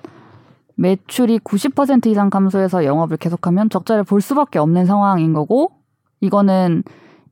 [0.75, 5.71] 매출이 90% 이상 감소해서 영업을 계속하면 적자를 볼 수밖에 없는 상황인 거고
[6.21, 6.83] 이거는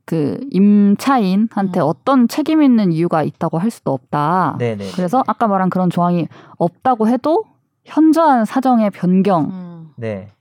[0.05, 1.85] 그 임차인한테 음.
[1.85, 4.55] 어떤 책임 있는 이유가 있다고 할 수도 없다.
[4.57, 4.91] 네네.
[4.95, 7.43] 그래서 아까 말한 그런 조항이 없다고 해도
[7.83, 9.89] 현저한 사정의 변경이 음.
[9.97, 10.31] 네.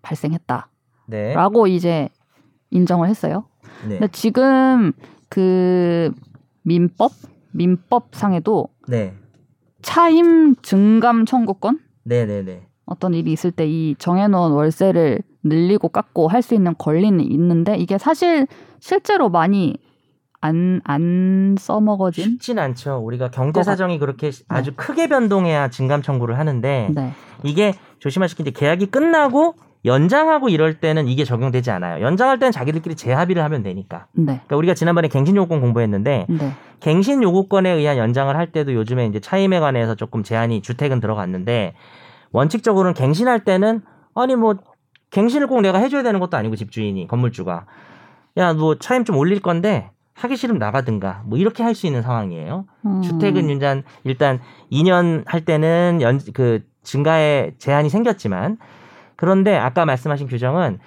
[0.00, 1.70] 발생했다라고 네.
[1.74, 2.08] 이제
[2.70, 3.44] 인정을 했어요.
[3.82, 3.98] 네.
[3.98, 4.92] 근데 지금
[5.28, 6.12] 그
[6.62, 7.12] 민법
[7.52, 9.14] 민법상에도 네.
[9.86, 12.66] 차임 증감 청구권 네네네.
[12.86, 17.96] 어떤 일이 있을 때 이 정해놓은 월세를 늘리고 깎고 할 수 있는 권리는 있는데 이게
[17.96, 18.48] 사실
[18.80, 19.76] 실제로 많이
[20.40, 23.00] 안 안 써먹어진 쉽진 않죠.
[23.04, 24.44] 우리가 경제 사정이 그렇게 네.
[24.48, 27.12] 아주 크게 변동해야 증감 청구를 하는데 네.
[27.44, 29.54] 이게 조심하실 게 이제 계약이 끝나고
[29.86, 32.04] 연장하고 이럴 때는 이게 적용되지 않아요.
[32.04, 34.06] 연장할 때는 자기들끼리 재합의를 하면 되니까.
[34.12, 34.24] 네.
[34.24, 36.52] 그러니까 우리가 지난번에 갱신 요건 공부했는데 네.
[36.80, 41.74] 갱신 요구권에 의한 연장을 할 때도 요즘에 이제 차임에 관해서 조금 제한이 주택은 들어갔는데
[42.32, 43.82] 원칙적으로는 갱신할 때는
[44.14, 44.56] 아니 뭐
[45.10, 47.66] 갱신을 꼭 내가 해줘야 되는 것도 아니고 집주인이 건물주가
[48.38, 52.66] 야 너 차임 좀 올릴 건데 하기 싫으면 나가든가 뭐 이렇게 할 수 있는 상황이에요.
[52.86, 53.02] 음.
[53.02, 54.40] 주택은 일단 일단
[54.72, 58.58] 2년 할 때는 연 그 증가에 제한이 생겼지만
[59.16, 60.78] 그런데 아까 말씀하신 규정은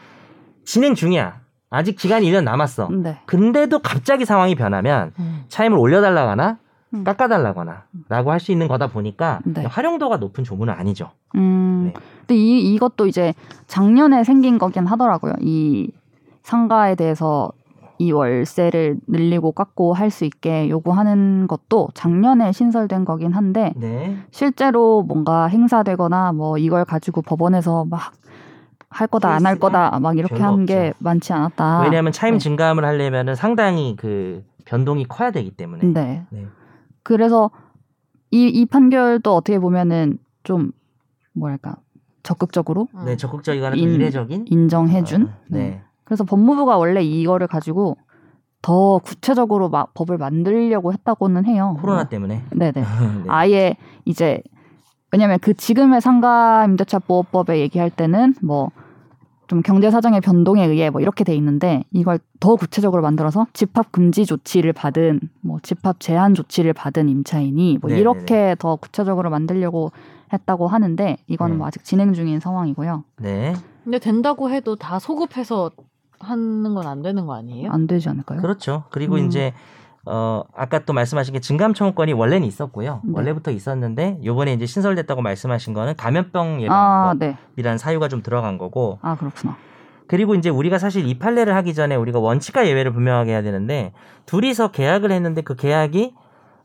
[0.65, 1.41] 진행 중이야.
[1.71, 2.89] 아직 기간이 1년 남았어.
[2.89, 3.19] 네.
[3.25, 5.43] 근데도 갑자기 상황이 변하면 음.
[5.49, 6.57] 차임을 올려달라거나
[6.95, 7.03] 음.
[7.03, 9.63] 깎아달라거나 라고 할 수 있는 거다 보니까 네.
[9.65, 11.11] 활용도가 높은 조문은 아니죠.
[11.36, 11.91] 음.
[11.93, 12.01] 네.
[12.21, 13.34] 근데 이 이것도 이제
[13.67, 15.34] 작년에 생긴 거긴 하더라고요.
[15.41, 15.91] 이
[16.41, 17.51] 상가에 대해서
[17.99, 24.17] 이 월세를 늘리고 깎고 할 수 있게 요구하는 것도 작년에 신설된 거긴 한데 네.
[24.31, 28.13] 실제로 뭔가 행사되거나 뭐 이걸 가지고 법원에서 막
[28.91, 31.81] 할 거다 안 할 거다 막 이렇게 한 게 많지 않았다.
[31.83, 32.39] 왜냐하면 차임 네.
[32.39, 35.85] 증가함을 하려면은 상당히 그 변동이 커야 되기 때문에.
[35.93, 36.25] 네.
[36.31, 36.47] 네.
[37.03, 37.51] 그래서
[38.31, 40.71] 이, 이 판결도 어떻게 보면은 좀
[41.33, 41.75] 뭐랄까
[42.23, 43.05] 적극적으로 음.
[43.05, 44.45] 네, 적극적이거나 좀 인- 이례적인.
[44.49, 45.23] 인정해준.
[45.27, 45.83] 어, 네.
[46.10, 47.95] 그래서 법무부가 원래 이거를 가지고
[48.62, 51.78] 더 구체적으로 막 법을 만들려고 했다고는 해요.
[51.80, 52.43] 코로나 때문에.
[52.51, 52.72] 네네.
[52.76, 52.84] 네.
[53.28, 54.41] 아예 이제
[55.12, 58.70] 왜냐면 그 지금의 상가 임대차 보호법에 얘기할 때는 뭐
[59.49, 64.24] 좀 경제 사정의 변동에 의해 뭐 이렇게 돼 있는데 이걸 더 구체적으로 만들어서 집합 금지
[64.28, 67.99] 조치를 받은 뭐 집합 제한 조치를 받은 임차인이 뭐 네네네.
[67.99, 69.91] 이렇게 더 구체적으로 만들려고
[70.32, 71.57] 했다고 하는데 이거는 네.
[71.57, 73.03] 뭐 아직 진행 중인 상황이고요.
[73.22, 73.55] 네.
[73.84, 75.72] 근데 된다고 해도 다 소급해서
[76.20, 77.72] 하는 건 안 되는 거 아니에요?
[77.72, 78.41] 안 되지 않을까요?
[78.41, 78.84] 그렇죠.
[78.89, 79.26] 그리고 음.
[79.28, 79.53] 이제
[80.05, 83.01] 어 아까 또 말씀하신 게 증감 청구권이 원래는 있었고요.
[83.03, 83.11] 네.
[83.13, 87.78] 원래부터 있었는데 요번에 이제 신설됐다고 말씀하신 거는 감염병 아, 예방법이라는 네.
[87.78, 89.57] 사유가 좀 들어간 거고 아, 그렇구나.
[90.07, 93.93] 그리고 이제 우리가 사실 이 판례를 하기 전에 우리가 원칙과 예외를 분명하게 해야 되는데
[94.26, 96.15] 둘이서 계약을 했는데 그 계약이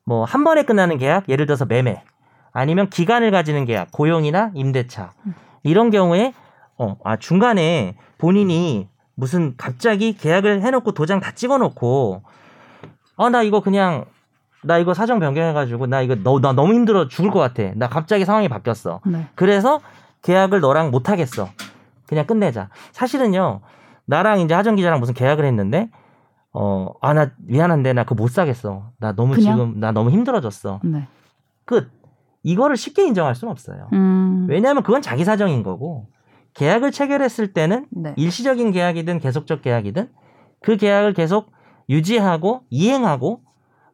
[0.06, 2.02] 뭐 한 번에 끝나는 계약, 예를 들어서 매매
[2.52, 5.12] 아니면 기간을 가지는 계약, 고용이나 임대차
[5.64, 6.32] 이런 경우에
[6.78, 12.22] 어, 아 중간에 본인이 무슨 갑자기 계약을 해놓고 도장 다 찍어놓고
[13.16, 14.04] 어나 이거 그냥
[14.62, 18.24] 나 이거 사정 변경해가지고 나 이거 너, 나 너무 힘들어 죽을 것 같아 나 갑자기
[18.24, 19.26] 상황이 바뀌었어 네.
[19.34, 19.80] 그래서
[20.22, 21.50] 계약을 너랑 못 하겠어.
[22.06, 22.70] 그냥 끝내자.
[22.92, 23.60] 사실은요.
[24.06, 25.90] 나랑 이제 하정 기자랑 무슨 계약을 했는데
[26.52, 28.90] 어, 아 나 미안한데 나 그거 못 사겠어.
[28.98, 29.52] 나 너무 그냥?
[29.56, 30.80] 지금 나 너무 힘들어졌어.
[30.82, 31.06] 네.
[31.66, 31.90] 끝.
[32.42, 33.88] 이거를 쉽게 인정할 수는 없어요.
[33.92, 34.46] 음.
[34.48, 36.06] 왜냐하면 그건 자기 사정인 거고
[36.54, 38.14] 계약을 체결했을 때는 네.
[38.16, 40.08] 일시적인 계약이든 계속적 계약이든
[40.62, 41.52] 그 계약을 계속
[41.88, 43.42] 유지하고 이행하고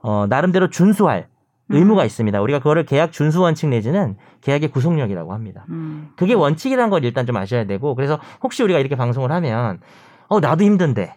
[0.00, 1.28] 어, 나름대로 준수할
[1.70, 2.40] 의무가 있습니다.
[2.40, 5.64] 우리가 그거를 계약 준수 원칙 내지는 계약의 구속력이라고 합니다.
[5.68, 6.10] 음.
[6.16, 9.80] 그게 원칙이라는 걸 일단 좀 아셔야 되고 그래서 혹시 우리가 이렇게 방송을 하면
[10.28, 11.14] 어 나도 힘든데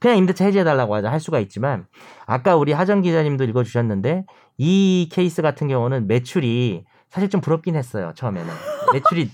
[0.00, 1.86] 그냥 임대차 해지해달라고 하자 할 수가 있지만
[2.26, 4.24] 아까 우리 하정 기자님도 읽어주셨는데
[4.58, 8.52] 이 케이스 같은 경우는 매출이 사실 좀 부럽긴 했어요 처음에는
[8.92, 9.30] 매출이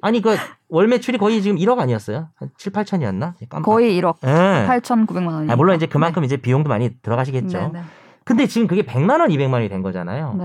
[0.00, 0.36] 아니 그
[0.72, 4.66] 월 매출이 거의 지금 1억 아니었어요 한 7, 8천이었나 거의 1억 예.
[4.66, 5.50] 8,900만 원.
[5.50, 7.80] 아, 물론 이제 그만큼 이제 비용도 많이 들어가시겠죠 네, 네.
[8.24, 10.44] 근데 지금 그게 100만 원 200만 원이 된 거잖아요 네.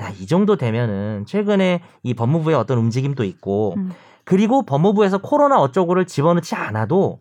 [0.00, 3.92] 야, 이 정도 되면은 최근에 이 법무부의 어떤 움직임도 있고 음.
[4.24, 7.20] 그리고 법무부에서 코로나 어쩌고를 집어넣지 않아도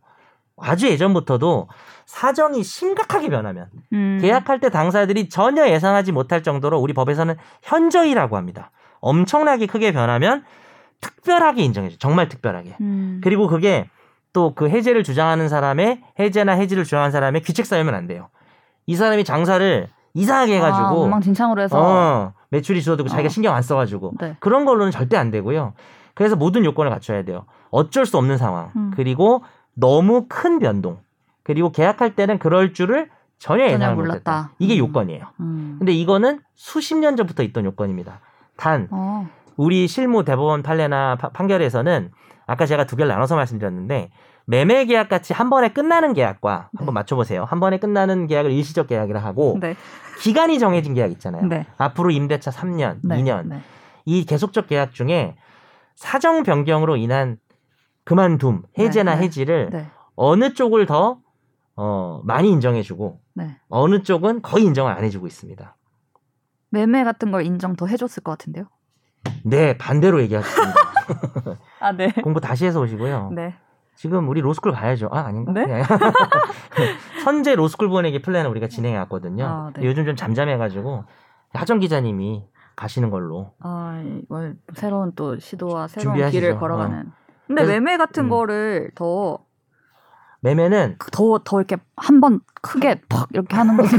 [0.58, 1.68] 아주 예전부터도
[2.08, 4.18] 사정이 심각하게 변하면 음.
[4.22, 8.72] 계약할 때 당사자들이 전혀 예상하지 못할 정도로 우리 법에서는 현저히라고 합니다.
[9.02, 10.44] 엄청나게 크게 변하면
[11.04, 11.97] 특별하게 인정해줘.
[11.99, 12.76] 정말 특별하게.
[12.82, 13.20] 음.
[13.24, 13.89] 그리고 그게
[14.32, 18.30] 또 그 해제를 주장하는 사람의 해제나 해지를 주장하는 사람의 규칙 사유면 안 돼요.
[18.88, 23.30] 이 사람이 장사를 이상하게 아, 해가지고 엉망진창으로 해서 어, 매출이 줄어들고 자기가 어.
[23.30, 24.36] 신경 안 써가지고 네.
[24.39, 25.74] 그런 걸로는 절대 안 되고요.
[26.16, 27.45] 그래서 모든 요건을 갖춰야 돼요.
[27.70, 28.72] 어쩔 수 없는 상황.
[28.76, 28.91] 음.
[28.95, 29.43] 그리고
[29.76, 30.99] 너무 큰 변동.
[31.43, 33.95] 그리고 계약할 때는 그럴 줄을 전혀 예상을.
[34.04, 34.51] 못했다.
[34.60, 34.78] 이게 음.
[34.80, 35.26] 요건이에요.
[35.41, 35.76] 음.
[35.80, 38.20] 근데 이거는 수십 년 전부터 있던 요건입니다.
[38.56, 39.28] 단 어.
[39.58, 42.12] 우리 실무 대법원 판례나 파- 판결에서는
[42.45, 44.12] 아까 제가 두 개를 나눠서 말씀드렸는데
[44.45, 46.78] 매매 계약 같이 한 번에 끝나는 계약과 네.
[46.78, 47.45] 한번 맞춰보세요.
[47.45, 49.76] 한 번에 끝나는 계약을 일시적 계약이라 하고 네.
[50.20, 51.45] 기간이 정해진 계약 있잖아요.
[51.47, 51.66] 네.
[51.78, 53.18] 앞으로 임대차 3년, 네.
[53.22, 53.62] 2년 네.
[54.06, 55.36] 이 계속적 계약 중에
[55.95, 57.38] 사정 변경으로 인한
[58.04, 59.26] 그만둠, 해제나 네, 네.
[59.26, 59.88] 해지를 네.
[60.16, 61.20] 어느 쪽을 더
[61.76, 63.58] 어, 많이 인정해주고 네.
[63.70, 65.76] 어느 쪽은 거의 인정을 안 해주고 있습니다.
[66.70, 68.66] 매매 같은 걸 인정 더 해줬을 것 같은데요.
[69.44, 70.74] 네, 반대로 얘기하셨습니다.
[71.80, 72.12] 아, 네.
[72.24, 73.32] 공부 다시 해서 오시고요.
[73.34, 73.56] 네.
[73.96, 75.10] 지금 우리 로스쿨 가야죠.
[75.12, 75.52] 아, 아닌가?
[75.52, 75.84] 네?
[77.24, 79.46] 선재 로스쿨 보내기 플랜을 우리가 진행해 왔거든요.
[79.46, 79.86] 아, 네.
[79.86, 81.04] 요즘 좀 잠잠해가지고
[81.54, 82.44] 하정 기자님이
[82.76, 83.52] 가시는 걸로.
[83.60, 86.40] 아, 이걸 새로운 또 시도와 새로운 준비하시죠.
[86.40, 87.12] 길을 걸어가는.
[87.48, 88.30] 근데 그래서- 매매 같은 음.
[88.30, 89.40] 거를 더,
[90.44, 93.89] 매매는 더, 더 이렇게 한 번 크게 팍 이렇게 하는 거는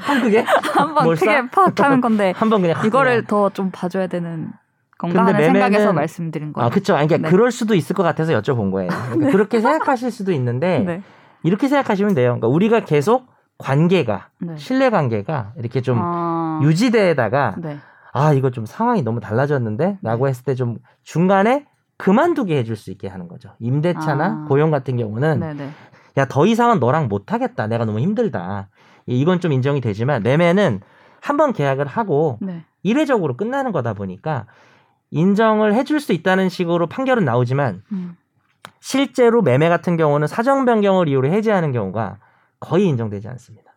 [0.00, 0.40] 한 그게
[0.74, 4.50] 한번뭘 크게 팍 하는 건데 한 번 그냥 이거를 더 좀 봐줘야 되는
[4.98, 6.66] 건가 하는 매매는- 생각에서 말씀드린 거예요.
[6.66, 6.94] 아, 그쵸.
[6.96, 7.30] 아니, 그러니까 네.
[7.30, 8.88] 그럴 수도 있을 것 같아서 여쭤본 거예요.
[9.10, 11.02] 그러니까 그렇게 생각하실 수도 있는데, 네.
[11.42, 12.28] 이렇게 생각하시면 돼요.
[12.28, 13.26] 그러니까 우리가 계속
[13.58, 14.56] 관계가 네.
[14.56, 17.78] 신뢰 관계가 이렇게 좀 아, 유지되다가 네.
[18.12, 21.66] 아 이거 좀 상황이 너무 달라졌는데라고 했을 때 좀 중간에
[21.98, 23.50] 그만두게 해줄 수 있게 하는 거죠.
[23.58, 24.44] 임대차나 아.
[24.48, 25.40] 고용 같은 경우는.
[26.18, 27.66] 야 더 이상은 너랑 못 하겠다.
[27.66, 28.68] 내가 너무 힘들다.
[29.06, 30.80] 이건 좀 인정이 되지만 매매는
[31.20, 32.64] 한 번 계약을 하고 네.
[32.82, 34.46] 이례적으로 끝나는 거다 보니까
[35.10, 38.16] 인정을 해줄 수 있다는 식으로 판결은 나오지만 음.
[38.80, 42.18] 실제로 매매 같은 경우는 사정 변경을 이유로 해지하는 경우가
[42.60, 43.72] 거의 인정되지 않습니다.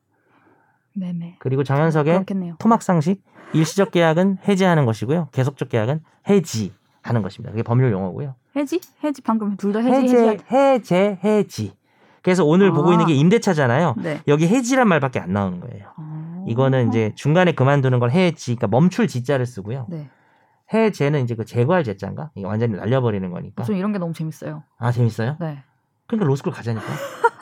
[0.94, 1.36] 매매.
[1.40, 2.26] 그리고 정현석의.
[2.60, 5.30] 토막 상식 일시적 계약은 해지하는 것이고요.
[5.32, 7.52] 계속적 계약은 해지 하는 것입니다.
[7.52, 8.36] 그게 법률 용어고요.
[8.56, 8.80] 해지?
[9.04, 10.44] 해지 방금 둘 다 해지 해제, 해지.
[10.52, 11.74] 해제, 해지.
[12.22, 12.74] 그래서 오늘 아.
[12.74, 13.96] 보고 있는 게 임대차잖아요.
[13.98, 14.22] 네.
[14.28, 15.88] 여기 해지란 말밖에 안 나오는 거예요.
[15.98, 16.46] 어.
[16.48, 19.88] 이거는 이제 중간에 그만두는 걸 해지, 그러니까 멈출 지자를 쓰고요.
[19.90, 20.10] 네.
[20.74, 22.30] 해제는 이제 그 제거할 제자인가?
[22.36, 23.64] 이게 완전히 날려버리는 거니까.
[23.64, 24.64] 전 이런 게 너무 재밌어요.
[24.78, 25.38] 아 재밌어요?
[25.40, 25.64] 네.
[26.08, 26.86] 그러니까 로스쿨 가자니까.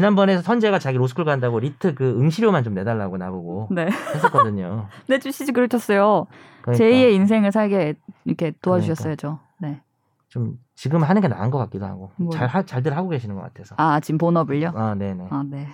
[0.00, 3.86] 지난번에 선재가 자기 로스쿨 간다고 LEET 그 응시료만 좀 내달라고 나보고 네.
[3.86, 4.88] 했었거든요.
[5.08, 6.26] 내주시지 그러셨어요.
[6.60, 7.94] 그러니까 제2의 인생을 살게
[8.26, 9.38] 이렇게 도와주셨어야죠.
[9.56, 9.80] 네.
[10.28, 12.30] 좀 지금 하는 게 나은 것 같기도 하고 뭐.
[12.30, 13.74] 잘 하- 잘들 하고 계시는 것 같아서.
[13.78, 14.72] 아 지금 본업을요?
[14.74, 15.28] 아 네네.
[15.30, 15.66] 아 네.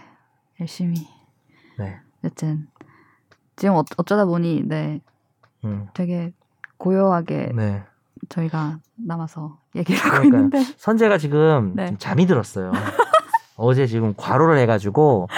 [0.61, 1.05] 열심히.
[1.81, 1.99] 네.
[2.23, 2.69] 여튼
[3.57, 5.01] 지금 어, 어쩌다 보니 네
[5.65, 5.89] 음.
[5.95, 6.33] 되게
[6.77, 7.83] 고요하게 네.
[8.29, 10.39] 저희가 남아서 얘기를 하고 그러니까요.
[10.45, 11.89] 있는데 선재가 지금 네.
[11.89, 12.71] 좀 잠이 들었어요.
[13.57, 15.29] 어제 지금 과로를 해가지고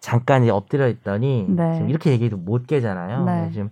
[0.00, 1.74] 잠깐 이제 엎드려 있더니 네.
[1.74, 3.24] 지금 이렇게 얘기도 못 깨잖아요.
[3.24, 3.50] 네.
[3.52, 3.70] 지금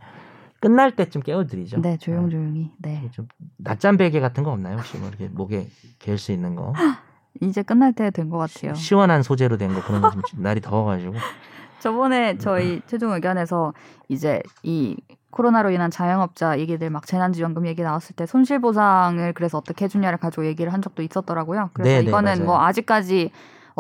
[0.60, 1.80] 끝날 때쯤 깨워드리죠.
[1.80, 3.26] 네 조용조용히 네 좀
[3.56, 4.76] 낮잠 베개 같은 거 없나요?
[4.76, 5.68] 혹시 뭐 이렇게 목에
[5.98, 6.72] 갤 수 있는 거
[7.40, 8.74] 이제 끝날 때 된 것 같아요.
[8.74, 11.14] 시 원한 소재로 된 거 그런 거 좀 날이 더워가지고
[11.80, 13.72] 저번에 저희 최종 의견에서
[14.08, 14.96] 이제 이
[15.30, 20.72] 코로나로 인한 자영업자 얘기들 막 재난지원금 얘기 나왔을 때 손실보상을 그래서 어떻게 해주냐를 가지고 얘기를
[20.72, 21.70] 한 적도 있었더라고요.
[21.72, 22.44] 그래서 네, 네, 이거는 맞아요.
[22.44, 23.30] 뭐 아직까지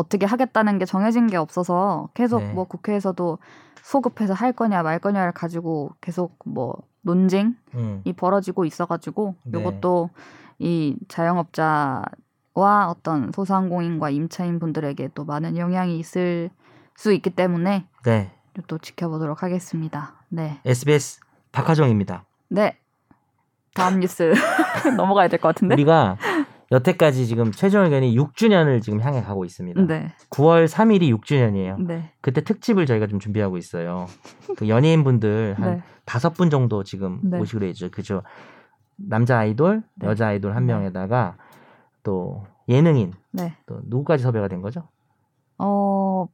[0.00, 2.52] 어떻게 하겠다는 게 정해진 게 없어서 계속 네.
[2.52, 3.38] 뭐 국회에서도
[3.82, 8.02] 소급해서 할 거냐 말 거냐를 가지고 계속 뭐 논쟁이 음.
[8.16, 9.60] 벌어지고 있어가지고 네.
[9.60, 10.10] 이것도
[10.58, 16.50] 이 자영업자와 어떤 소상공인과 임차인 분들에게 또 많은 영향이 있을
[16.96, 18.30] 수 있기 때문에 네
[18.66, 20.14] 또 지켜보도록 하겠습니다.
[20.28, 20.60] 네.
[20.64, 21.20] SBS
[21.52, 22.24] 박하정입니다.
[22.48, 22.76] 네.
[23.74, 24.34] 다음 뉴스
[24.96, 25.74] 넘어가야 될 것 같은데?
[25.74, 26.16] 우리가
[26.72, 29.82] 여태까지 지금 최종 의견이 6주년을 지금 향해 가고 있습니다.
[29.86, 30.12] 네.
[30.30, 31.84] 9월 3일이 6주년이에요.
[31.84, 32.12] 네.
[32.20, 34.06] 그때 특집을 저희가 좀 준비하고 있어요.
[34.56, 35.82] 그 연예인분들 한 네.
[36.04, 37.38] 다섯 분 정도 지금 네.
[37.38, 37.90] 모시기로 했죠.
[37.90, 38.22] 그죠?
[38.96, 40.06] 남자 아이돌, 네.
[40.06, 40.72] 여자 아이돌 한 네.
[40.72, 41.36] 명에다가
[42.04, 43.54] 또 예능인 네.
[43.66, 44.88] 또 누구까지 섭외가 된 거죠?
[45.58, 46.28] 어,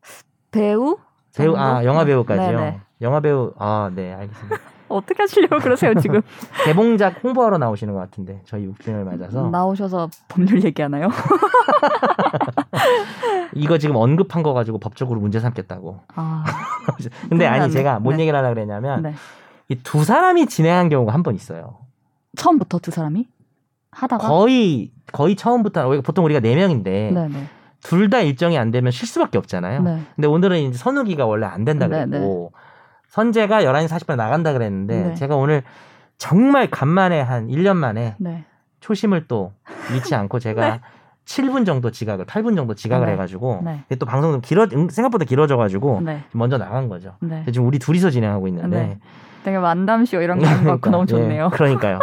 [0.50, 0.98] 배우?
[1.34, 1.58] 배우 정도?
[1.58, 2.80] 아 영화 배우까지요.
[3.02, 4.56] 영화 배우 아 네 알겠습니다.
[4.88, 6.22] 어떻게 하시려고 그러세요, 지금?
[6.64, 11.08] 개봉작 홍보하러 나오시는 것 같은데 저희 6주년을 맞아서 나오셔서 법률 얘기하나요?
[13.54, 16.00] 이거 지금 언급한 거 가지고 법적으로 문제 삼겠다고.
[16.14, 16.44] 아,
[17.28, 17.70] 근데 아니.
[17.72, 18.22] 제가 뭔 네.
[18.22, 19.14] 얘기를 하려 그랬냐면 네.
[19.68, 21.78] 이두 사람이 진행한 경우가 한 번 있어요.
[22.36, 23.26] 처음부터 두 사람이?
[23.90, 24.28] 하다가?
[24.28, 27.48] 거의 거의 처음부터 우리가- 보통 우리가 네 명인데 네네.
[27.82, 29.82] 둘다 일정이 안 되면 쉴 수밖에 없잖아요.
[29.82, 30.02] 네.
[30.14, 32.52] 근데 오늘은 이제 선우기가 원래 안 된다 네, 그랬고
[33.16, 35.14] 선재가 11시 40분에 나간다 그랬는데 네.
[35.14, 35.62] 제가 오늘
[36.18, 38.44] 정말 간만에 한 1년 만에 네.
[38.80, 39.52] 초심을 또
[39.94, 40.80] 잃지 않고 제가
[41.24, 43.12] 7분 정도 지각을 8분 정도 지각을 네.
[43.14, 43.84] 해가지고 네.
[43.98, 46.24] 또 방송 좀 길어 응, 생각보다 길어져가지고 네.
[46.32, 47.16] 먼저 나간 거죠.
[47.20, 47.42] 네.
[47.46, 48.98] 지금 우리 둘이서 진행하고 있는데 네.
[49.44, 51.48] 되게 만담쇼 이런 거것 같고 너무 좋네요.
[51.50, 51.98] 예, 그러니까요.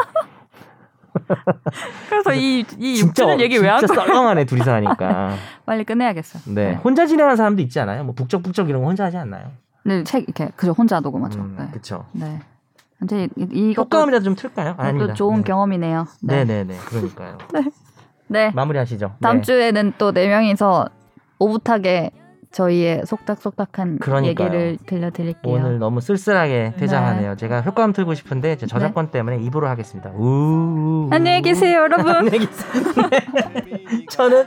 [2.09, 4.07] 그래서 이, 이 진짜 6주년 얘기 왜 진짜 거야?
[4.07, 5.35] 썰렁하네 둘이서 하니까.
[5.63, 6.39] 빨리 끝내야겠어.
[6.51, 6.73] 네.
[6.83, 8.03] 혼자 진행하는 사람도 있지 않아요?
[8.03, 9.51] 뭐 북적북적 이런 거 혼자 하지 않나요?
[9.85, 11.39] 네, 책 이렇게 그저 혼자 녹음하죠.
[11.39, 11.67] 음, 네.
[11.71, 12.05] 그렇죠.
[12.13, 12.39] 네.
[12.99, 14.75] 근데 이- 이것도 효과음이라도 좀 틀까요?
[14.77, 15.07] 아닙니다.
[15.07, 15.43] 또 좋은 네.
[15.43, 16.07] 경험이네요.
[16.21, 16.77] 네, 네, 네.
[16.85, 17.37] 그러니까요.
[18.27, 18.51] 네.
[18.51, 19.15] 마무리하시죠.
[19.21, 19.41] 다음 네.
[19.41, 20.87] 주에는 또 네 명이서
[21.39, 22.11] 오붓하게
[22.53, 24.45] 저희의 속닥속닥한 그러니까요.
[24.47, 25.53] 얘기를 들려드릴게요.
[25.53, 27.35] 오늘 너무 쓸쓸하게 퇴장하네요.
[27.35, 30.11] 제가 효과음 틀고 싶은데 제 저작권 때문에 입으로 하겠습니다.
[30.15, 31.07] 우.
[31.09, 31.15] 네.
[31.17, 32.07] 안녕히 계세요, 여러분.
[32.15, 32.83] 안녕히 계세요.
[33.09, 34.05] 네.
[34.09, 34.45] 저는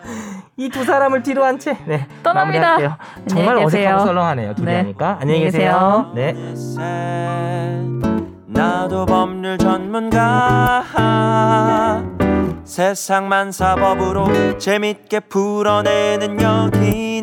[0.56, 2.98] 이 두 사람을 뒤로 한채 네, 떠납니다.
[3.26, 3.56] 정말.
[3.56, 4.54] 어색하고 썰렁하네요.
[4.54, 4.76] 둘이 네.
[4.76, 5.18] 하니까.
[5.20, 6.12] 안녕히 안녕히 계세요.
[6.14, 6.32] 네.
[8.46, 10.82] 나도 법률 전문가
[12.64, 17.22] 세상만 사법으로 재밌게 풀어내는 여기